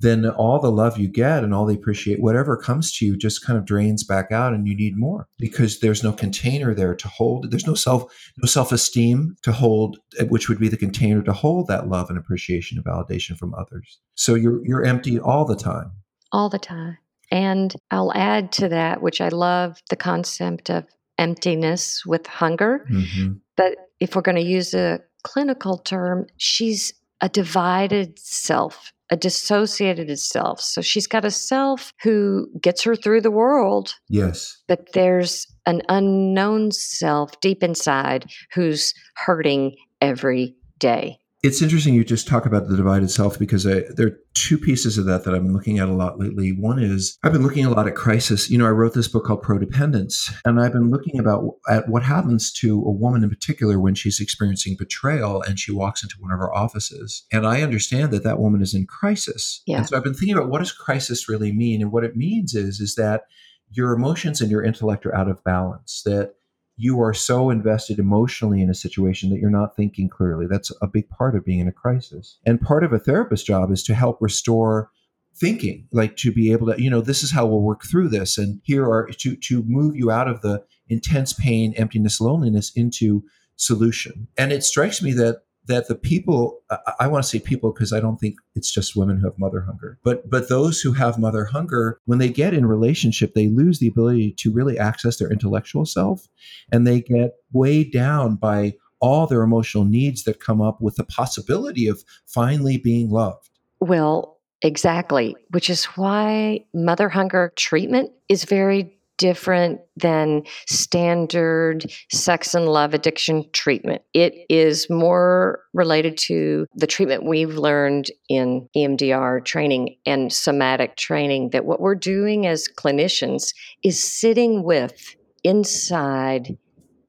then 0.00 0.26
all 0.26 0.58
the 0.60 0.70
love 0.70 0.98
you 0.98 1.08
get 1.08 1.42
and 1.42 1.54
all 1.54 1.66
the 1.66 1.74
appreciate 1.74 2.20
whatever 2.20 2.56
comes 2.56 2.92
to 2.96 3.06
you 3.06 3.16
just 3.16 3.44
kind 3.44 3.58
of 3.58 3.64
drains 3.64 4.04
back 4.04 4.30
out 4.30 4.52
and 4.52 4.66
you 4.66 4.76
need 4.76 4.96
more 4.96 5.28
because 5.38 5.80
there's 5.80 6.02
no 6.02 6.12
container 6.12 6.74
there 6.74 6.94
to 6.94 7.08
hold. 7.08 7.50
There's 7.50 7.66
no 7.66 7.74
self 7.74 8.12
no 8.36 8.46
self-esteem 8.46 9.36
to 9.42 9.52
hold 9.52 9.98
which 10.28 10.48
would 10.48 10.58
be 10.58 10.68
the 10.68 10.76
container 10.76 11.22
to 11.22 11.32
hold 11.32 11.68
that 11.68 11.88
love 11.88 12.10
and 12.10 12.18
appreciation 12.18 12.78
and 12.78 12.86
validation 12.86 13.36
from 13.36 13.54
others. 13.54 13.98
So 14.14 14.34
you're 14.34 14.64
you're 14.66 14.84
empty 14.84 15.18
all 15.18 15.44
the 15.44 15.56
time. 15.56 15.92
All 16.32 16.48
the 16.48 16.58
time. 16.58 16.98
And 17.30 17.74
I'll 17.90 18.12
add 18.14 18.52
to 18.52 18.68
that, 18.68 19.02
which 19.02 19.20
I 19.20 19.28
love 19.28 19.82
the 19.90 19.96
concept 19.96 20.70
of 20.70 20.86
emptiness 21.18 22.04
with 22.06 22.26
hunger. 22.26 22.86
Mm-hmm. 22.90 23.34
But 23.56 23.76
if 24.00 24.14
we're 24.14 24.22
going 24.22 24.36
to 24.36 24.42
use 24.42 24.74
a 24.74 25.00
clinical 25.22 25.78
term, 25.78 26.26
she's 26.36 26.92
a 27.20 27.28
divided 27.28 28.18
self, 28.18 28.92
a 29.10 29.16
dissociated 29.16 30.16
self. 30.18 30.60
So 30.60 30.80
she's 30.80 31.06
got 31.06 31.24
a 31.24 31.30
self 31.30 31.92
who 32.02 32.48
gets 32.60 32.82
her 32.82 32.96
through 32.96 33.20
the 33.20 33.30
world. 33.30 33.94
Yes. 34.08 34.62
But 34.68 34.92
there's 34.92 35.46
an 35.66 35.82
unknown 35.88 36.72
self 36.72 37.40
deep 37.40 37.62
inside 37.62 38.26
who's 38.52 38.92
hurting 39.16 39.76
every 40.00 40.54
day 40.78 41.18
it's 41.42 41.60
interesting 41.60 41.94
you 41.94 42.04
just 42.04 42.26
talk 42.26 42.46
about 42.46 42.68
the 42.68 42.76
divided 42.76 43.10
self 43.10 43.38
because 43.38 43.66
I, 43.66 43.84
there 43.94 44.06
are 44.06 44.18
two 44.34 44.58
pieces 44.58 44.96
of 44.96 45.04
that 45.06 45.24
that 45.24 45.34
I've 45.34 45.42
been 45.42 45.52
looking 45.52 45.78
at 45.78 45.88
a 45.88 45.92
lot 45.92 46.18
lately. 46.18 46.50
One 46.50 46.78
is 46.78 47.18
I've 47.22 47.32
been 47.32 47.42
looking 47.42 47.64
a 47.64 47.70
lot 47.70 47.86
at 47.86 47.94
crisis. 47.94 48.50
You 48.50 48.58
know, 48.58 48.66
I 48.66 48.70
wrote 48.70 48.94
this 48.94 49.08
book 49.08 49.24
called 49.24 49.42
Prodependence, 49.42 50.32
and 50.44 50.60
I've 50.60 50.72
been 50.72 50.90
looking 50.90 51.18
about 51.18 51.56
at 51.68 51.88
what 51.88 52.02
happens 52.02 52.52
to 52.54 52.82
a 52.82 52.90
woman 52.90 53.22
in 53.22 53.28
particular 53.28 53.78
when 53.78 53.94
she's 53.94 54.18
experiencing 54.18 54.76
betrayal 54.78 55.42
and 55.42 55.58
she 55.58 55.72
walks 55.72 56.02
into 56.02 56.16
one 56.18 56.32
of 56.32 56.40
our 56.40 56.54
offices. 56.54 57.24
And 57.32 57.46
I 57.46 57.62
understand 57.62 58.12
that 58.12 58.24
that 58.24 58.38
woman 58.38 58.62
is 58.62 58.74
in 58.74 58.86
crisis. 58.86 59.62
Yeah. 59.66 59.78
And 59.78 59.88
so 59.88 59.96
I've 59.96 60.04
been 60.04 60.14
thinking 60.14 60.36
about 60.36 60.50
what 60.50 60.60
does 60.60 60.72
crisis 60.72 61.28
really 61.28 61.52
mean, 61.52 61.82
and 61.82 61.92
what 61.92 62.04
it 62.04 62.16
means 62.16 62.54
is 62.54 62.80
is 62.80 62.94
that 62.94 63.24
your 63.70 63.92
emotions 63.92 64.40
and 64.40 64.50
your 64.50 64.64
intellect 64.64 65.04
are 65.04 65.14
out 65.14 65.28
of 65.28 65.42
balance. 65.44 66.02
That 66.04 66.34
you 66.76 67.00
are 67.00 67.14
so 67.14 67.50
invested 67.50 67.98
emotionally 67.98 68.60
in 68.60 68.68
a 68.68 68.74
situation 68.74 69.30
that 69.30 69.38
you're 69.38 69.50
not 69.50 69.74
thinking 69.74 70.08
clearly. 70.08 70.46
That's 70.46 70.70
a 70.82 70.86
big 70.86 71.08
part 71.08 71.34
of 71.34 71.44
being 71.44 71.60
in 71.60 71.68
a 71.68 71.72
crisis. 71.72 72.38
And 72.44 72.60
part 72.60 72.84
of 72.84 72.92
a 72.92 72.98
therapist's 72.98 73.46
job 73.46 73.70
is 73.70 73.82
to 73.84 73.94
help 73.94 74.18
restore 74.20 74.90
thinking, 75.34 75.86
like 75.92 76.16
to 76.16 76.32
be 76.32 76.52
able 76.52 76.72
to, 76.72 76.80
you 76.80 76.90
know, 76.90 77.00
this 77.00 77.22
is 77.22 77.30
how 77.30 77.46
we'll 77.46 77.62
work 77.62 77.84
through 77.84 78.08
this. 78.08 78.36
And 78.38 78.60
here 78.64 78.84
are 78.84 79.06
to 79.06 79.36
to 79.36 79.62
move 79.66 79.96
you 79.96 80.10
out 80.10 80.28
of 80.28 80.42
the 80.42 80.64
intense 80.88 81.32
pain, 81.32 81.74
emptiness, 81.76 82.20
loneliness 82.20 82.72
into 82.76 83.24
solution. 83.56 84.28
And 84.36 84.52
it 84.52 84.62
strikes 84.62 85.00
me 85.00 85.12
that 85.14 85.42
that 85.66 85.88
the 85.88 85.94
people 85.94 86.60
I, 86.70 86.92
I 87.00 87.06
want 87.08 87.24
to 87.24 87.28
say 87.28 87.38
people 87.38 87.72
because 87.72 87.92
I 87.92 88.00
don't 88.00 88.18
think 88.18 88.36
it's 88.54 88.72
just 88.72 88.96
women 88.96 89.18
who 89.18 89.26
have 89.26 89.38
mother 89.38 89.60
hunger, 89.60 89.98
but 90.02 90.28
but 90.28 90.48
those 90.48 90.80
who 90.80 90.92
have 90.92 91.18
mother 91.18 91.44
hunger, 91.44 92.00
when 92.06 92.18
they 92.18 92.28
get 92.28 92.54
in 92.54 92.66
relationship, 92.66 93.34
they 93.34 93.48
lose 93.48 93.78
the 93.78 93.88
ability 93.88 94.32
to 94.38 94.52
really 94.52 94.78
access 94.78 95.18
their 95.18 95.30
intellectual 95.30 95.84
self, 95.84 96.28
and 96.72 96.86
they 96.86 97.00
get 97.00 97.32
weighed 97.52 97.92
down 97.92 98.36
by 98.36 98.74
all 99.00 99.26
their 99.26 99.42
emotional 99.42 99.84
needs 99.84 100.24
that 100.24 100.40
come 100.40 100.60
up 100.60 100.80
with 100.80 100.96
the 100.96 101.04
possibility 101.04 101.86
of 101.86 102.02
finally 102.26 102.78
being 102.78 103.10
loved. 103.10 103.50
Well, 103.80 104.38
exactly, 104.62 105.36
which 105.50 105.68
is 105.68 105.84
why 105.84 106.64
mother 106.72 107.08
hunger 107.08 107.52
treatment 107.56 108.10
is 108.28 108.44
very 108.44 108.98
different 109.18 109.80
than 109.96 110.42
standard 110.66 111.84
sex 112.10 112.54
and 112.54 112.66
love 112.66 112.94
addiction 112.94 113.44
treatment. 113.52 114.02
It 114.14 114.34
is 114.48 114.88
more 114.90 115.60
related 115.72 116.18
to 116.18 116.66
the 116.74 116.86
treatment 116.86 117.26
we've 117.26 117.54
learned 117.54 118.10
in 118.28 118.68
EMDR 118.76 119.44
training 119.44 119.96
and 120.06 120.32
somatic 120.32 120.96
training 120.96 121.50
that 121.50 121.64
what 121.64 121.80
we're 121.80 121.94
doing 121.94 122.46
as 122.46 122.68
clinicians 122.68 123.54
is 123.82 124.02
sitting 124.02 124.62
with 124.62 125.16
inside 125.44 126.56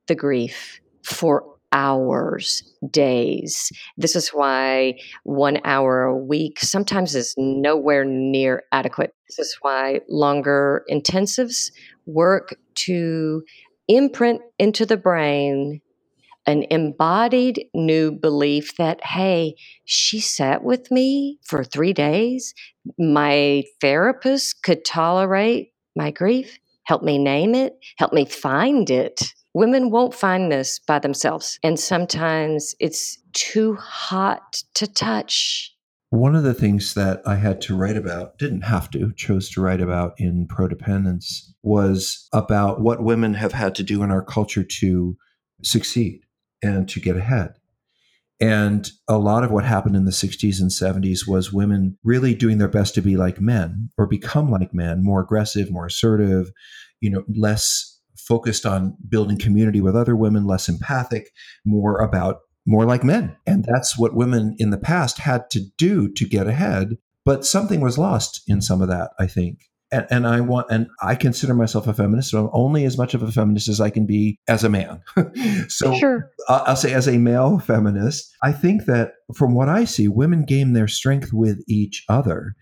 the 0.07 0.15
grief 0.15 0.79
for 1.03 1.43
hours, 1.71 2.63
days. 2.89 3.71
This 3.97 4.15
is 4.15 4.29
why 4.29 4.97
one 5.23 5.59
hour 5.65 6.03
a 6.03 6.17
week 6.17 6.59
sometimes 6.59 7.15
is 7.15 7.33
nowhere 7.37 8.05
near 8.05 8.63
adequate. 8.71 9.13
This 9.29 9.39
is 9.39 9.57
why 9.61 10.01
longer 10.09 10.85
intensives 10.89 11.71
work 12.07 12.55
to 12.75 13.43
imprint 13.87 14.41
into 14.57 14.85
the 14.85 14.97
brain 14.97 15.81
an 16.47 16.65
embodied 16.71 17.65
new 17.73 18.11
belief 18.11 18.77
that, 18.77 19.03
hey, 19.03 19.53
she 19.83 20.21
sat 20.21 20.63
with 20.63 20.89
me 20.89 21.37
for 21.43 21.63
three 21.63 21.91
days. 21.91 22.53
My 22.97 23.65
therapist 23.81 24.63
could 24.63 24.85
tolerate 24.85 25.73
my 25.95 26.09
grief, 26.09 26.57
help 26.83 27.03
me 27.03 27.17
name 27.17 27.53
it, 27.53 27.77
help 27.97 28.13
me 28.13 28.23
find 28.25 28.89
it. 28.89 29.21
Women 29.53 29.91
won't 29.91 30.15
find 30.15 30.49
this 30.49 30.79
by 30.79 30.99
themselves. 30.99 31.59
And 31.63 31.77
sometimes 31.77 32.75
it's 32.79 33.17
too 33.33 33.75
hot 33.75 34.63
to 34.75 34.87
touch. 34.87 35.73
One 36.09 36.35
of 36.35 36.43
the 36.43 36.53
things 36.53 36.93
that 36.93 37.21
I 37.25 37.35
had 37.35 37.59
to 37.61 37.75
write 37.75 37.97
about, 37.97 38.37
didn't 38.37 38.61
have 38.61 38.89
to, 38.91 39.11
chose 39.13 39.49
to 39.51 39.61
write 39.61 39.81
about 39.81 40.13
in 40.17 40.47
Prodependence 40.47 41.53
was 41.63 42.29
about 42.31 42.79
what 42.79 43.03
women 43.03 43.33
have 43.33 43.51
had 43.51 43.75
to 43.75 43.83
do 43.83 44.03
in 44.03 44.11
our 44.11 44.23
culture 44.23 44.63
to 44.63 45.17
succeed 45.63 46.21
and 46.63 46.87
to 46.89 47.01
get 47.01 47.17
ahead. 47.17 47.55
And 48.39 48.89
a 49.07 49.17
lot 49.17 49.43
of 49.43 49.51
what 49.51 49.65
happened 49.65 49.95
in 49.95 50.05
the 50.05 50.11
60s 50.11 50.61
and 50.61 50.69
70s 50.69 51.27
was 51.27 51.51
women 51.51 51.97
really 52.03 52.35
doing 52.35 52.57
their 52.59 52.67
best 52.67 52.93
to 52.95 53.01
be 53.01 53.17
like 53.17 53.41
men 53.41 53.89
or 53.97 54.05
become 54.05 54.51
like 54.51 54.73
men, 54.73 55.03
more 55.03 55.21
aggressive, 55.21 55.71
more 55.71 55.87
assertive, 55.87 56.51
you 57.01 57.09
know, 57.09 57.23
less 57.35 57.99
focused 58.15 58.65
on 58.65 58.95
building 59.09 59.37
community 59.37 59.81
with 59.81 59.95
other 59.95 60.15
women, 60.15 60.45
less 60.45 60.69
empathic, 60.69 61.31
more 61.65 61.97
about 61.99 62.41
more 62.67 62.85
like 62.85 63.03
men. 63.03 63.35
And 63.47 63.65
that's 63.65 63.97
what 63.97 64.13
women 64.13 64.55
in 64.59 64.69
the 64.69 64.77
past 64.77 65.19
had 65.19 65.49
to 65.51 65.61
do 65.77 66.11
to 66.13 66.27
get 66.27 66.47
ahead. 66.47 66.97
But 67.25 67.45
something 67.45 67.81
was 67.81 67.97
lost 67.97 68.43
in 68.47 68.61
some 68.61 68.81
of 68.81 68.89
that, 68.89 69.11
I 69.19 69.25
think. 69.25 69.61
And, 69.89 70.05
and, 70.09 70.27
I 70.27 70.41
want, 70.41 70.67
and 70.69 70.87
I 71.01 71.15
consider 71.15 71.53
myself 71.53 71.87
a 71.87 71.93
feminist, 71.93 72.31
so 72.31 72.43
I'm 72.43 72.49
only 72.51 72.83
as 72.83 72.97
much 72.97 73.13
of 73.13 73.23
a 73.23 73.31
feminist 73.31 73.69
as 73.69 73.79
I 73.79 73.89
can 73.89 74.05
be 74.05 74.37
as 74.45 74.65
a 74.65 74.69
man. 74.69 75.01
so 75.69 75.95
sure. 75.95 76.29
I'll 76.49 76.75
say, 76.75 76.93
as 76.93 77.07
a 77.07 77.17
male 77.17 77.59
feminist, 77.59 78.29
I 78.43 78.51
think 78.51 78.83
that 78.85 79.13
from 79.33 79.55
what 79.55 79.69
I 79.69 79.85
see, 79.85 80.09
women 80.09 80.43
gain 80.43 80.73
their 80.73 80.89
strength 80.89 81.31
with 81.31 81.63
each 81.69 82.03
other 82.09 82.53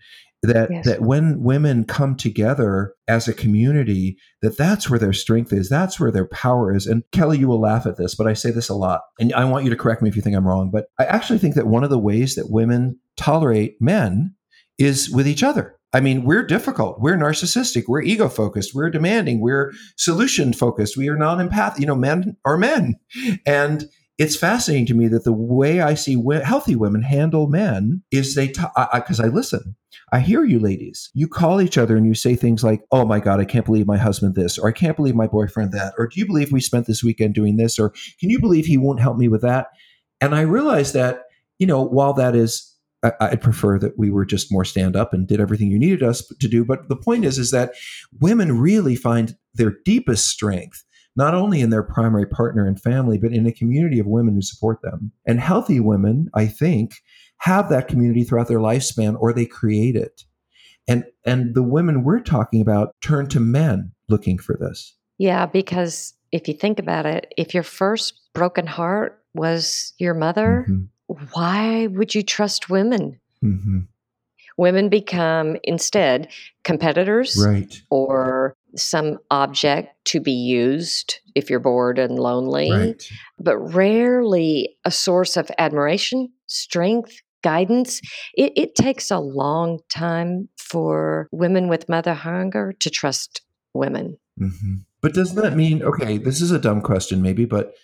that 0.42 0.70
yes. 0.70 0.84
that 0.84 1.02
when 1.02 1.42
women 1.42 1.84
come 1.84 2.14
together 2.14 2.94
as 3.08 3.26
a 3.26 3.34
community 3.34 4.16
that 4.42 4.56
that's 4.56 4.88
where 4.88 4.98
their 4.98 5.12
strength 5.12 5.52
is 5.52 5.68
that's 5.68 5.98
where 5.98 6.10
their 6.10 6.26
power 6.26 6.74
is 6.74 6.86
and 6.86 7.02
kelly 7.10 7.38
you 7.38 7.48
will 7.48 7.60
laugh 7.60 7.86
at 7.86 7.96
this 7.96 8.14
but 8.14 8.26
i 8.26 8.32
say 8.32 8.50
this 8.50 8.68
a 8.68 8.74
lot 8.74 9.00
and 9.18 9.32
i 9.32 9.44
want 9.44 9.64
you 9.64 9.70
to 9.70 9.76
correct 9.76 10.02
me 10.02 10.08
if 10.08 10.16
you 10.16 10.22
think 10.22 10.36
i'm 10.36 10.46
wrong 10.46 10.70
but 10.70 10.86
i 10.98 11.04
actually 11.04 11.38
think 11.38 11.54
that 11.54 11.66
one 11.66 11.84
of 11.84 11.90
the 11.90 11.98
ways 11.98 12.34
that 12.34 12.50
women 12.50 12.98
tolerate 13.16 13.76
men 13.80 14.34
is 14.78 15.10
with 15.10 15.26
each 15.26 15.42
other 15.42 15.76
I 15.92 16.00
mean, 16.00 16.24
we're 16.24 16.44
difficult. 16.44 17.00
We're 17.00 17.16
narcissistic. 17.16 17.84
We're 17.88 18.02
ego 18.02 18.28
focused. 18.28 18.74
We're 18.74 18.90
demanding. 18.90 19.40
We're 19.40 19.72
solution 19.96 20.52
focused. 20.52 20.94
We 20.94 21.08
are 21.08 21.16
non 21.16 21.38
empath. 21.38 21.78
You 21.78 21.86
know, 21.86 21.94
men 21.94 22.36
are 22.44 22.58
men. 22.58 22.96
And 23.46 23.88
it's 24.18 24.36
fascinating 24.36 24.86
to 24.86 24.94
me 24.94 25.08
that 25.08 25.24
the 25.24 25.32
way 25.32 25.80
I 25.80 25.94
see 25.94 26.16
w- 26.16 26.40
healthy 26.40 26.74
women 26.74 27.02
handle 27.02 27.48
men 27.48 28.02
is 28.10 28.34
they 28.34 28.48
because 28.48 29.20
I, 29.20 29.24
I, 29.24 29.28
listen. 29.28 29.76
I 30.12 30.20
hear 30.20 30.44
you, 30.44 30.60
ladies. 30.60 31.10
You 31.14 31.26
call 31.26 31.60
each 31.60 31.76
other 31.76 31.96
and 31.96 32.06
you 32.06 32.14
say 32.14 32.36
things 32.36 32.62
like, 32.62 32.82
"Oh 32.92 33.04
my 33.04 33.18
God, 33.18 33.40
I 33.40 33.44
can't 33.44 33.66
believe 33.66 33.86
my 33.86 33.96
husband 33.96 34.34
this," 34.34 34.56
or 34.56 34.68
"I 34.68 34.72
can't 34.72 34.96
believe 34.96 35.16
my 35.16 35.26
boyfriend 35.26 35.72
that," 35.72 35.94
or 35.98 36.06
"Do 36.06 36.20
you 36.20 36.26
believe 36.26 36.52
we 36.52 36.60
spent 36.60 36.86
this 36.86 37.02
weekend 37.02 37.34
doing 37.34 37.56
this?" 37.56 37.78
or 37.78 37.90
"Can 38.20 38.30
you 38.30 38.40
believe 38.40 38.66
he 38.66 38.78
won't 38.78 39.00
help 39.00 39.18
me 39.18 39.28
with 39.28 39.42
that?" 39.42 39.66
And 40.20 40.34
I 40.34 40.42
realize 40.42 40.92
that 40.92 41.22
you 41.58 41.66
know, 41.66 41.82
while 41.82 42.12
that 42.14 42.36
is 42.36 42.74
I, 43.02 43.30
would 43.30 43.40
prefer 43.40 43.78
that 43.78 43.98
we 43.98 44.10
were 44.10 44.24
just 44.24 44.52
more 44.52 44.64
stand 44.64 44.96
up 44.96 45.12
and 45.12 45.26
did 45.26 45.40
everything 45.40 45.70
you 45.70 45.78
needed 45.78 46.02
us 46.02 46.26
to 46.26 46.48
do. 46.48 46.64
But 46.64 46.88
the 46.88 46.96
point 46.96 47.24
is, 47.24 47.38
is 47.38 47.50
that 47.50 47.72
women 48.20 48.58
really 48.58 48.96
find 48.96 49.36
their 49.54 49.74
deepest 49.84 50.26
strength 50.28 50.84
not 51.16 51.34
only 51.34 51.62
in 51.62 51.70
their 51.70 51.82
primary 51.82 52.26
partner 52.26 52.66
and 52.66 52.80
family, 52.80 53.16
but 53.16 53.32
in 53.32 53.46
a 53.46 53.52
community 53.52 53.98
of 53.98 54.06
women 54.06 54.34
who 54.34 54.42
support 54.42 54.82
them. 54.82 55.12
And 55.26 55.40
healthy 55.40 55.80
women, 55.80 56.28
I 56.34 56.46
think, 56.46 56.92
have 57.38 57.68
that 57.68 57.88
community 57.88 58.24
throughout 58.24 58.48
their 58.48 58.58
lifespan 58.58 59.16
or 59.18 59.32
they 59.32 59.46
create 59.46 59.96
it. 59.96 60.24
And 60.88 61.04
and 61.24 61.54
the 61.54 61.62
women 61.62 62.04
we're 62.04 62.20
talking 62.20 62.60
about 62.60 62.94
turn 63.02 63.28
to 63.28 63.40
men 63.40 63.92
looking 64.08 64.38
for 64.38 64.56
this. 64.56 64.94
Yeah, 65.18 65.46
because 65.46 66.14
if 66.32 66.48
you 66.48 66.54
think 66.54 66.78
about 66.78 67.06
it, 67.06 67.32
if 67.36 67.54
your 67.54 67.62
first 67.62 68.20
broken 68.34 68.66
heart 68.66 69.22
was 69.34 69.94
your 69.98 70.14
mother, 70.14 70.66
mm-hmm. 70.68 71.24
why 71.32 71.86
would 71.88 72.14
you 72.14 72.22
trust 72.22 72.70
women? 72.70 73.20
Mm-hmm. 73.42 73.80
Women 74.58 74.88
become 74.88 75.56
instead 75.64 76.28
competitors 76.64 77.36
right. 77.44 77.82
or 77.90 78.54
some 78.74 79.18
object 79.30 79.94
to 80.06 80.20
be 80.20 80.32
used 80.32 81.20
if 81.34 81.50
you're 81.50 81.60
bored 81.60 81.98
and 81.98 82.18
lonely, 82.18 82.70
right. 82.70 83.10
but 83.38 83.58
rarely 83.58 84.76
a 84.84 84.90
source 84.90 85.36
of 85.36 85.50
admiration, 85.58 86.32
strength, 86.46 87.20
guidance. 87.46 88.00
It, 88.34 88.52
it, 88.56 88.74
takes 88.74 89.08
a 89.12 89.20
long 89.20 89.78
time 89.88 90.48
for 90.58 91.28
women 91.30 91.68
with 91.68 91.88
mother 91.88 92.12
hunger 92.12 92.74
to 92.80 92.90
trust 92.90 93.42
women. 93.72 94.18
Mm-hmm. 94.40 94.74
But 95.00 95.14
doesn't 95.14 95.40
that 95.40 95.56
mean, 95.56 95.80
okay, 95.84 96.18
this 96.18 96.40
is 96.40 96.50
a 96.50 96.58
dumb 96.58 96.80
question 96.80 97.22
maybe, 97.22 97.44
but 97.44 97.74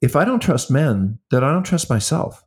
if 0.00 0.14
I 0.14 0.24
don't 0.24 0.38
trust 0.38 0.70
men, 0.70 1.18
then 1.32 1.42
I 1.42 1.50
don't 1.50 1.64
trust 1.64 1.90
myself 1.90 2.44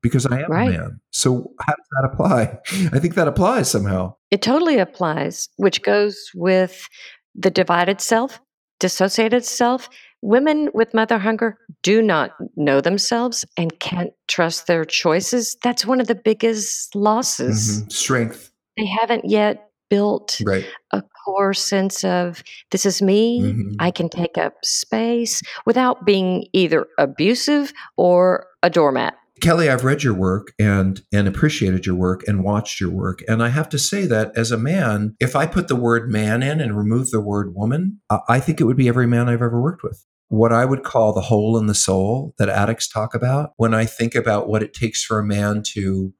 because 0.00 0.24
I 0.24 0.40
am 0.40 0.50
right. 0.50 0.68
a 0.74 0.78
man. 0.78 1.00
So 1.10 1.52
how 1.60 1.74
does 1.74 1.88
that 1.90 2.10
apply? 2.10 2.58
I 2.96 2.98
think 3.00 3.14
that 3.14 3.28
applies 3.28 3.70
somehow. 3.70 4.14
It 4.30 4.40
totally 4.40 4.78
applies, 4.78 5.50
which 5.56 5.82
goes 5.82 6.30
with 6.34 6.88
the 7.34 7.50
divided 7.50 8.00
self, 8.00 8.40
dissociated 8.80 9.44
self. 9.44 9.90
Women 10.20 10.70
with 10.74 10.94
mother 10.94 11.18
hunger 11.18 11.58
do 11.82 12.02
not 12.02 12.32
know 12.56 12.80
themselves 12.80 13.44
and 13.56 13.78
can't 13.78 14.12
trust 14.26 14.66
their 14.66 14.84
choices. 14.84 15.56
That's 15.62 15.86
one 15.86 16.00
of 16.00 16.08
the 16.08 16.14
biggest 16.14 16.94
losses. 16.94 17.80
Mm-hmm. 17.80 17.90
Strength. 17.90 18.50
They 18.76 18.86
haven't 18.86 19.28
yet 19.28 19.68
built 19.90 20.40
right. 20.44 20.66
a 20.92 21.02
core 21.24 21.54
sense 21.54 22.04
of 22.04 22.42
this 22.70 22.84
is 22.84 23.00
me. 23.00 23.42
Mm-hmm. 23.42 23.76
I 23.78 23.90
can 23.90 24.08
take 24.08 24.36
up 24.36 24.54
space 24.64 25.42
without 25.66 26.04
being 26.04 26.46
either 26.52 26.86
abusive 26.98 27.72
or 27.96 28.46
a 28.62 28.70
doormat. 28.70 29.14
Kelly, 29.40 29.70
I've 29.70 29.84
read 29.84 30.02
your 30.02 30.14
work 30.14 30.52
and 30.58 31.00
and 31.12 31.28
appreciated 31.28 31.86
your 31.86 31.94
work 31.94 32.26
and 32.26 32.42
watched 32.42 32.80
your 32.80 32.90
work, 32.90 33.20
and 33.28 33.42
I 33.42 33.50
have 33.50 33.68
to 33.68 33.78
say 33.78 34.04
that 34.06 34.32
as 34.36 34.50
a 34.50 34.58
man, 34.58 35.14
if 35.20 35.36
I 35.36 35.46
put 35.46 35.68
the 35.68 35.76
word 35.76 36.10
man 36.10 36.42
in 36.42 36.60
and 36.60 36.76
remove 36.76 37.10
the 37.10 37.20
word 37.20 37.54
woman, 37.54 38.00
I 38.28 38.40
think 38.40 38.60
it 38.60 38.64
would 38.64 38.76
be 38.76 38.88
every 38.88 39.06
man 39.06 39.28
I've 39.28 39.42
ever 39.42 39.62
worked 39.62 39.84
with. 39.84 40.04
What 40.28 40.52
I 40.52 40.64
would 40.64 40.82
call 40.82 41.12
the 41.12 41.22
hole 41.22 41.56
in 41.56 41.66
the 41.66 41.74
soul 41.74 42.34
that 42.38 42.48
addicts 42.48 42.88
talk 42.88 43.14
about. 43.14 43.52
When 43.56 43.74
I 43.74 43.84
think 43.84 44.14
about 44.14 44.48
what 44.48 44.62
it 44.62 44.74
takes 44.74 45.02
for 45.02 45.18
a 45.18 45.24
man 45.24 45.62
to 45.74 46.12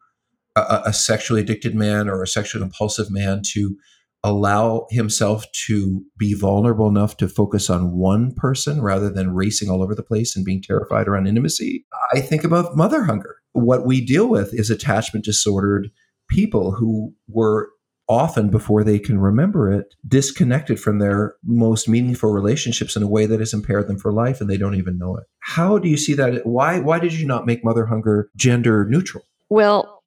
a, 0.57 0.83
a 0.87 0.93
sexually 0.93 1.41
addicted 1.41 1.75
man 1.75 2.09
or 2.09 2.23
a 2.23 2.27
sexually 2.27 2.65
impulsive 2.65 3.11
man 3.11 3.43
to 3.53 3.77
allow 4.25 4.87
himself 4.91 5.45
to 5.67 6.05
be 6.19 6.35
vulnerable 6.35 6.89
enough 6.89 7.17
to 7.19 7.29
focus 7.29 7.71
on 7.71 7.97
one 7.97 8.35
person 8.35 8.81
rather 8.83 9.11
than 9.11 9.35
racing 9.35 9.71
all 9.71 9.83
over 9.83 9.95
the 9.95 10.03
place 10.03 10.35
and 10.35 10.45
being 10.45 10.61
terrified 10.61 11.07
around 11.07 11.29
intimacy. 11.29 11.87
I 12.13 12.21
think 12.21 12.43
about 12.43 12.77
mother 12.77 13.05
hunger. 13.05 13.37
What 13.53 13.87
we 13.87 14.05
deal 14.05 14.29
with 14.29 14.53
is 14.53 14.71
attachment 14.71 15.25
disordered 15.25 15.91
people 16.29 16.73
who 16.73 17.15
were 17.29 17.71
often 18.09 18.49
before 18.49 18.83
they 18.83 18.99
can 18.99 19.19
remember 19.19 19.71
it 19.71 19.95
disconnected 20.07 20.81
from 20.81 20.99
their 20.99 21.35
most 21.45 21.89
meaningful 21.89 22.31
relationships 22.31 22.97
in 22.97 23.03
a 23.03 23.09
way 23.09 23.27
that 23.27 23.41
has 23.41 23.53
impaired 23.53 23.87
them 23.87 23.99
for 23.99 24.13
life 24.13 24.41
and 24.41 24.49
they 24.49 24.57
don't 24.57 24.75
even 24.75 24.99
know 24.99 25.17
it. 25.17 25.25
How 25.41 25.79
do 25.79 25.89
you 25.89 25.97
see 25.97 26.15
that 26.15 26.47
why 26.47 26.79
why 26.81 26.99
did 26.99 27.13
you 27.13 27.27
not 27.27 27.47
make 27.47 27.65
mother 27.65 27.87
hunger 27.87 28.31
gender 28.37 28.87
neutral? 28.89 29.25
Well, 29.51 29.99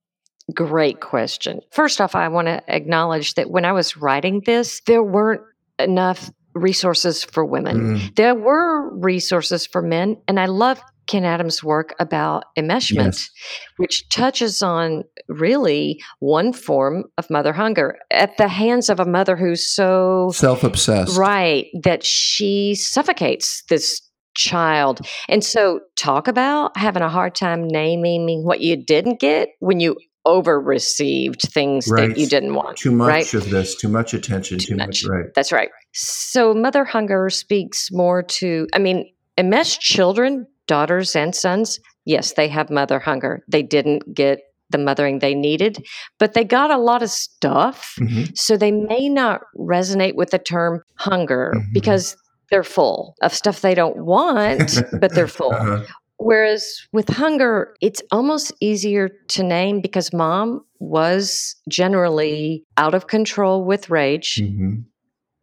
Great 0.54 1.00
question. 1.00 1.62
First 1.72 2.02
off, 2.02 2.16
I 2.16 2.28
want 2.28 2.48
to 2.48 2.62
acknowledge 2.68 3.36
that 3.36 3.52
when 3.52 3.66
I 3.66 3.72
was 3.72 3.96
writing 3.96 4.42
this, 4.46 4.82
there 4.86 5.04
weren't 5.04 5.42
enough 5.80 6.32
resources 6.54 7.24
for 7.24 7.46
women. 7.46 7.98
Mm. 7.98 8.16
There 8.16 8.36
were 8.36 8.94
resources 8.98 9.66
for 9.66 9.82
men, 9.82 10.18
and 10.28 10.40
I 10.40 10.48
love 10.48 10.82
Ken 11.12 11.26
Adams' 11.26 11.62
work 11.62 11.93
about 12.00 12.45
enmeshment, 12.58 13.06
yes. 13.06 13.30
which 13.76 14.08
touches 14.08 14.62
on 14.62 15.04
really 15.28 16.02
one 16.19 16.54
form 16.54 17.04
of 17.17 17.30
mother 17.30 17.52
hunger 17.52 17.97
at 18.12 18.38
the 18.38 18.47
hands 18.47 18.88
of 18.88 19.02
a 19.02 19.06
mother 19.06 19.36
who's 19.36 19.67
so 19.67 20.32
self 20.34 20.63
obsessed. 20.63 21.17
Right, 21.17 21.67
that 21.84 22.06
she 22.06 22.76
suffocates 22.76 23.63
this 23.67 24.02
child. 24.36 25.02
And 25.28 25.43
so, 25.43 25.82
talk 25.97 26.30
about 26.30 26.78
having 26.78 27.04
a 27.04 27.10
hard 27.10 27.36
time 27.36 27.67
naming 27.67 28.45
what 28.45 28.62
you 28.62 28.78
didn't 28.78 29.19
get 29.19 29.50
when 29.60 29.82
you 29.82 29.97
over 30.24 30.62
received 30.62 31.41
things 31.41 31.89
right. 31.89 32.08
that 32.08 32.17
you 32.17 32.28
didn't 32.28 32.54
want. 32.54 32.78
Too 32.78 32.91
much 32.91 33.08
right? 33.10 33.34
of 33.34 33.50
this, 33.50 33.76
too 33.76 33.89
much 33.89 34.13
attention, 34.13 34.60
too, 34.60 34.67
too 34.67 34.76
much. 34.78 35.04
much. 35.04 35.06
Right. 35.10 35.26
That's 35.36 35.52
right. 35.52 35.71
So 35.91 36.54
mother 36.54 36.86
hunger 36.86 37.30
speaks 37.30 37.91
more 37.91 38.24
to, 38.24 38.67
I 38.74 38.80
mean, 38.80 39.12
enmeshed 39.38 39.82
children, 39.82 40.47
daughters 40.72 41.18
and 41.18 41.36
sons, 41.36 41.82
yes, 42.06 42.32
they 42.32 42.48
have 42.48 42.70
mother 42.70 42.98
hunger. 42.98 43.44
They 43.50 43.62
didn't 43.62 44.16
get 44.16 44.40
the 44.70 44.78
mothering 44.78 45.20
they 45.20 45.36
needed, 45.36 45.86
but 46.18 46.34
they 46.34 46.46
got 46.46 46.72
a 46.72 46.78
lot 46.78 47.04
of 47.04 47.10
stuff. 47.10 47.96
Mm-hmm. 48.00 48.34
So 48.36 48.56
they 48.56 48.72
may 48.72 49.10
not 49.10 49.42
resonate 49.58 50.16
with 50.16 50.30
the 50.30 50.40
term 50.40 50.82
hunger 50.96 51.52
mm-hmm. 51.54 51.74
because 51.74 52.16
they're 52.50 52.64
full 52.64 53.16
of 53.22 53.34
stuff 53.34 53.60
they 53.60 53.76
don't 53.76 54.06
want, 54.06 54.82
but 55.02 55.14
they're 55.14 55.28
full. 55.28 55.52
Uh-huh. 55.52 55.84
Whereas 56.16 56.66
with 56.94 57.10
hunger, 57.10 57.76
it's 57.82 58.02
almost 58.10 58.54
easier 58.62 59.10
to 59.28 59.44
name 59.44 59.82
because 59.82 60.14
mom 60.14 60.64
was 60.80 61.54
generally 61.68 62.64
out 62.78 62.94
of 62.94 63.08
control 63.08 63.66
with 63.66 63.90
rage, 63.90 64.40
mm-hmm. 64.42 64.84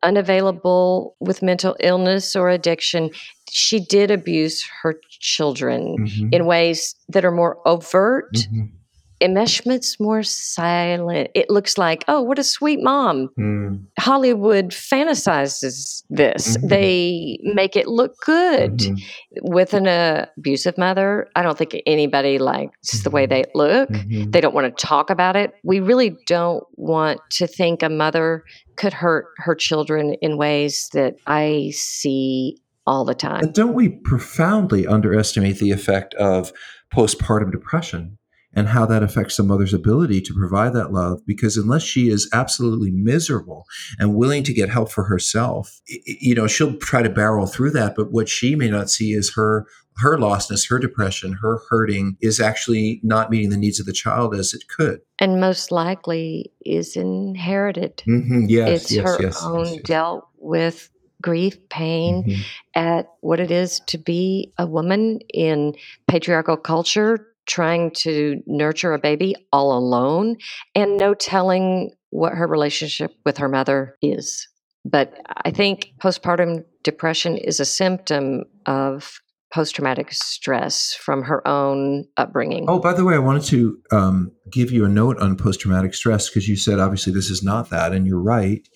Unavailable 0.02 1.16
with 1.20 1.42
mental 1.42 1.76
illness 1.80 2.36
or 2.36 2.50
addiction. 2.50 3.10
She 3.50 3.80
did 3.80 4.10
abuse 4.10 4.64
her 4.82 5.00
children 5.10 5.96
mm-hmm. 5.98 6.28
in 6.32 6.46
ways 6.46 6.94
that 7.08 7.24
are 7.24 7.30
more 7.30 7.58
overt 7.66 8.32
mm-hmm 8.34 8.77
enmeshment's 9.20 9.98
more 10.00 10.22
silent. 10.22 11.30
It 11.34 11.50
looks 11.50 11.78
like, 11.78 12.04
oh, 12.08 12.22
what 12.22 12.38
a 12.38 12.44
sweet 12.44 12.80
mom. 12.82 13.28
Mm. 13.38 13.84
Hollywood 13.98 14.70
fantasizes 14.70 16.04
this. 16.08 16.56
Mm-hmm. 16.56 16.68
They 16.68 17.38
make 17.42 17.76
it 17.76 17.88
look 17.88 18.14
good. 18.24 18.78
Mm-hmm. 18.78 18.94
With 19.42 19.74
an 19.74 19.86
uh, 19.86 20.26
abusive 20.36 20.78
mother, 20.78 21.28
I 21.36 21.42
don't 21.42 21.56
think 21.56 21.76
anybody 21.86 22.38
likes 22.38 22.96
mm-hmm. 22.96 23.02
the 23.04 23.10
way 23.10 23.26
mm-hmm. 23.26 23.30
they 23.30 23.44
look. 23.54 23.88
Mm-hmm. 23.90 24.30
They 24.30 24.40
don't 24.40 24.54
want 24.54 24.76
to 24.76 24.86
talk 24.86 25.10
about 25.10 25.36
it. 25.36 25.52
We 25.62 25.80
really 25.80 26.16
don't 26.26 26.64
want 26.76 27.20
to 27.32 27.46
think 27.46 27.82
a 27.82 27.88
mother 27.88 28.44
could 28.76 28.92
hurt 28.92 29.26
her 29.38 29.54
children 29.54 30.14
in 30.20 30.36
ways 30.36 30.88
that 30.92 31.14
I 31.26 31.72
see 31.74 32.58
all 32.86 33.04
the 33.04 33.14
time. 33.14 33.44
And 33.44 33.54
don't 33.54 33.74
we 33.74 33.88
profoundly 33.88 34.86
underestimate 34.86 35.58
the 35.58 35.70
effect 35.70 36.14
of 36.14 36.52
postpartum 36.94 37.52
depression? 37.52 38.17
And 38.58 38.68
how 38.68 38.84
that 38.84 39.04
affects 39.04 39.36
the 39.36 39.42
mother's 39.44 39.72
ability 39.72 40.20
to 40.20 40.34
provide 40.34 40.72
that 40.72 40.92
love 40.92 41.24
because 41.24 41.56
unless 41.56 41.82
she 41.82 42.08
is 42.08 42.28
absolutely 42.32 42.90
miserable 42.90 43.64
and 43.98 44.16
willing 44.16 44.42
to 44.42 44.52
get 44.52 44.68
help 44.68 44.90
for 44.90 45.04
herself 45.04 45.80
you 45.86 46.34
know 46.34 46.46
she'll 46.46 46.76
try 46.76 47.00
to 47.02 47.08
barrel 47.08 47.46
through 47.46 47.70
that 47.70 47.94
but 47.94 48.10
what 48.10 48.28
she 48.28 48.56
may 48.56 48.68
not 48.68 48.90
see 48.90 49.12
is 49.12 49.34
her 49.34 49.66
her 49.98 50.16
lostness 50.16 50.68
her 50.68 50.78
depression 50.78 51.34
her 51.34 51.60
hurting 51.70 52.16
is 52.20 52.40
actually 52.40 53.00
not 53.04 53.30
meeting 53.30 53.50
the 53.50 53.56
needs 53.56 53.78
of 53.78 53.86
the 53.86 53.92
child 53.92 54.34
as 54.34 54.52
it 54.52 54.64
could 54.68 55.00
and 55.20 55.40
most 55.40 55.70
likely 55.70 56.52
is 56.66 56.96
inherited 56.96 57.96
mm-hmm. 58.08 58.44
yes, 58.48 58.82
it's 58.82 58.92
yes, 58.92 59.04
her 59.04 59.22
yes, 59.22 59.44
own 59.44 59.66
yes, 59.66 59.82
dealt 59.84 60.28
with 60.38 60.90
grief, 61.20 61.56
pain 61.68 62.24
mm-hmm. 62.24 62.40
at 62.74 63.08
what 63.20 63.40
it 63.40 63.50
is 63.50 63.80
to 63.86 63.98
be 63.98 64.52
a 64.58 64.66
woman 64.66 65.20
in 65.32 65.74
patriarchal 66.06 66.56
culture, 66.56 67.26
trying 67.48 67.90
to 67.90 68.40
nurture 68.46 68.92
a 68.92 68.98
baby 68.98 69.34
all 69.52 69.76
alone 69.76 70.36
and 70.74 70.96
no 70.96 71.14
telling 71.14 71.90
what 72.10 72.34
her 72.34 72.46
relationship 72.46 73.12
with 73.24 73.38
her 73.38 73.48
mother 73.48 73.96
is. 74.02 74.46
But 74.84 75.14
I 75.44 75.50
think 75.50 75.92
postpartum 76.00 76.64
depression 76.84 77.36
is 77.36 77.60
a 77.60 77.64
symptom 77.64 78.44
of 78.66 79.20
post 79.52 79.74
traumatic 79.74 80.12
stress 80.12 80.94
from 80.94 81.22
her 81.22 81.46
own 81.48 82.04
upbringing. 82.16 82.66
Oh, 82.68 82.78
by 82.78 82.92
the 82.92 83.04
way, 83.04 83.14
I 83.14 83.18
wanted 83.18 83.44
to 83.44 83.78
um, 83.90 84.32
give 84.50 84.70
you 84.70 84.84
a 84.84 84.88
note 84.88 85.18
on 85.18 85.36
post 85.36 85.60
traumatic 85.60 85.94
stress 85.94 86.28
because 86.28 86.48
you 86.48 86.56
said 86.56 86.78
obviously 86.78 87.12
this 87.12 87.30
is 87.30 87.42
not 87.42 87.70
that, 87.70 87.92
and 87.92 88.06
you're 88.06 88.20
right. 88.20 88.66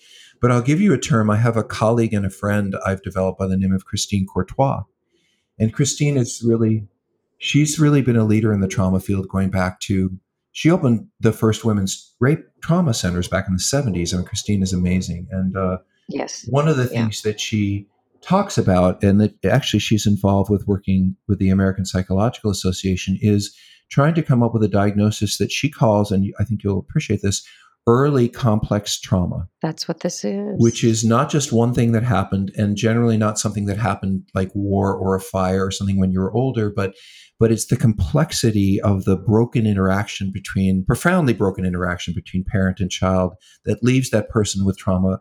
But 0.41 0.51
I'll 0.51 0.61
give 0.61 0.81
you 0.81 0.93
a 0.93 0.97
term. 0.97 1.29
I 1.29 1.37
have 1.37 1.55
a 1.55 1.63
colleague 1.63 2.13
and 2.13 2.25
a 2.25 2.29
friend 2.29 2.75
I've 2.85 3.01
developed 3.01 3.39
by 3.39 3.47
the 3.47 3.55
name 3.55 3.71
of 3.71 3.85
Christine 3.85 4.27
Courtois. 4.27 4.83
And 5.57 5.73
Christine 5.73 6.17
is 6.17 6.43
really, 6.45 6.87
she's 7.43 7.77
really 7.77 8.01
been 8.01 8.15
a 8.15 8.23
leader 8.23 8.53
in 8.53 8.61
the 8.61 8.69
trauma 8.69 9.01
field 9.01 9.27
going 9.27 9.49
back 9.49 9.81
to, 9.81 10.09
she 10.53 10.71
opened 10.71 11.05
the 11.19 11.33
first 11.33 11.65
women's 11.65 12.15
rape 12.21 12.39
trauma 12.61 12.93
centers 12.93 13.27
back 13.27 13.45
in 13.49 13.53
the 13.53 13.59
70s. 13.59 14.13
And 14.13 14.25
Christine 14.25 14.63
is 14.63 14.71
amazing. 14.71 15.27
And 15.29 15.57
uh, 15.57 15.79
yes, 16.07 16.47
one 16.49 16.69
of 16.69 16.77
the 16.77 16.85
things 16.85 17.21
yeah. 17.23 17.31
that 17.31 17.41
she 17.41 17.85
talks 18.21 18.57
about, 18.57 19.03
and 19.03 19.19
that 19.19 19.33
actually 19.43 19.81
she's 19.81 20.07
involved 20.07 20.49
with 20.49 20.65
working 20.67 21.17
with 21.27 21.37
the 21.39 21.49
American 21.49 21.85
Psychological 21.85 22.49
Association, 22.49 23.19
is 23.21 23.53
trying 23.89 24.13
to 24.13 24.23
come 24.23 24.41
up 24.41 24.53
with 24.53 24.63
a 24.63 24.69
diagnosis 24.69 25.37
that 25.37 25.51
she 25.51 25.69
calls, 25.69 26.13
and 26.13 26.33
I 26.39 26.45
think 26.45 26.63
you'll 26.63 26.79
appreciate 26.79 27.21
this, 27.21 27.45
early 27.85 28.29
complex 28.29 28.99
trauma. 28.99 29.47
That's 29.61 29.87
what 29.87 29.99
this 29.99 30.23
is. 30.23 30.55
Which 30.57 30.83
is 30.83 31.03
not 31.03 31.29
just 31.29 31.51
one 31.51 31.73
thing 31.73 31.91
that 31.91 32.03
happened 32.03 32.51
and 32.57 32.77
generally 32.77 33.17
not 33.17 33.37
something 33.37 33.65
that 33.65 33.77
happened 33.77 34.23
like 34.33 34.51
war 34.53 34.95
or 34.95 35.15
a 35.15 35.19
fire 35.19 35.65
or 35.65 35.71
something 35.71 35.99
when 35.99 36.11
you're 36.11 36.31
older, 36.31 36.69
but 36.69 36.95
but 37.39 37.51
it's 37.51 37.67
the 37.67 37.77
complexity 37.77 38.79
of 38.81 39.05
the 39.05 39.17
broken 39.17 39.65
interaction 39.65 40.31
between 40.33 40.85
profoundly 40.85 41.33
broken 41.33 41.65
interaction 41.65 42.13
between 42.13 42.43
parent 42.43 42.79
and 42.79 42.91
child 42.91 43.33
that 43.65 43.83
leaves 43.83 44.09
that 44.09 44.29
person 44.29 44.65
with 44.65 44.77
trauma 44.77 45.19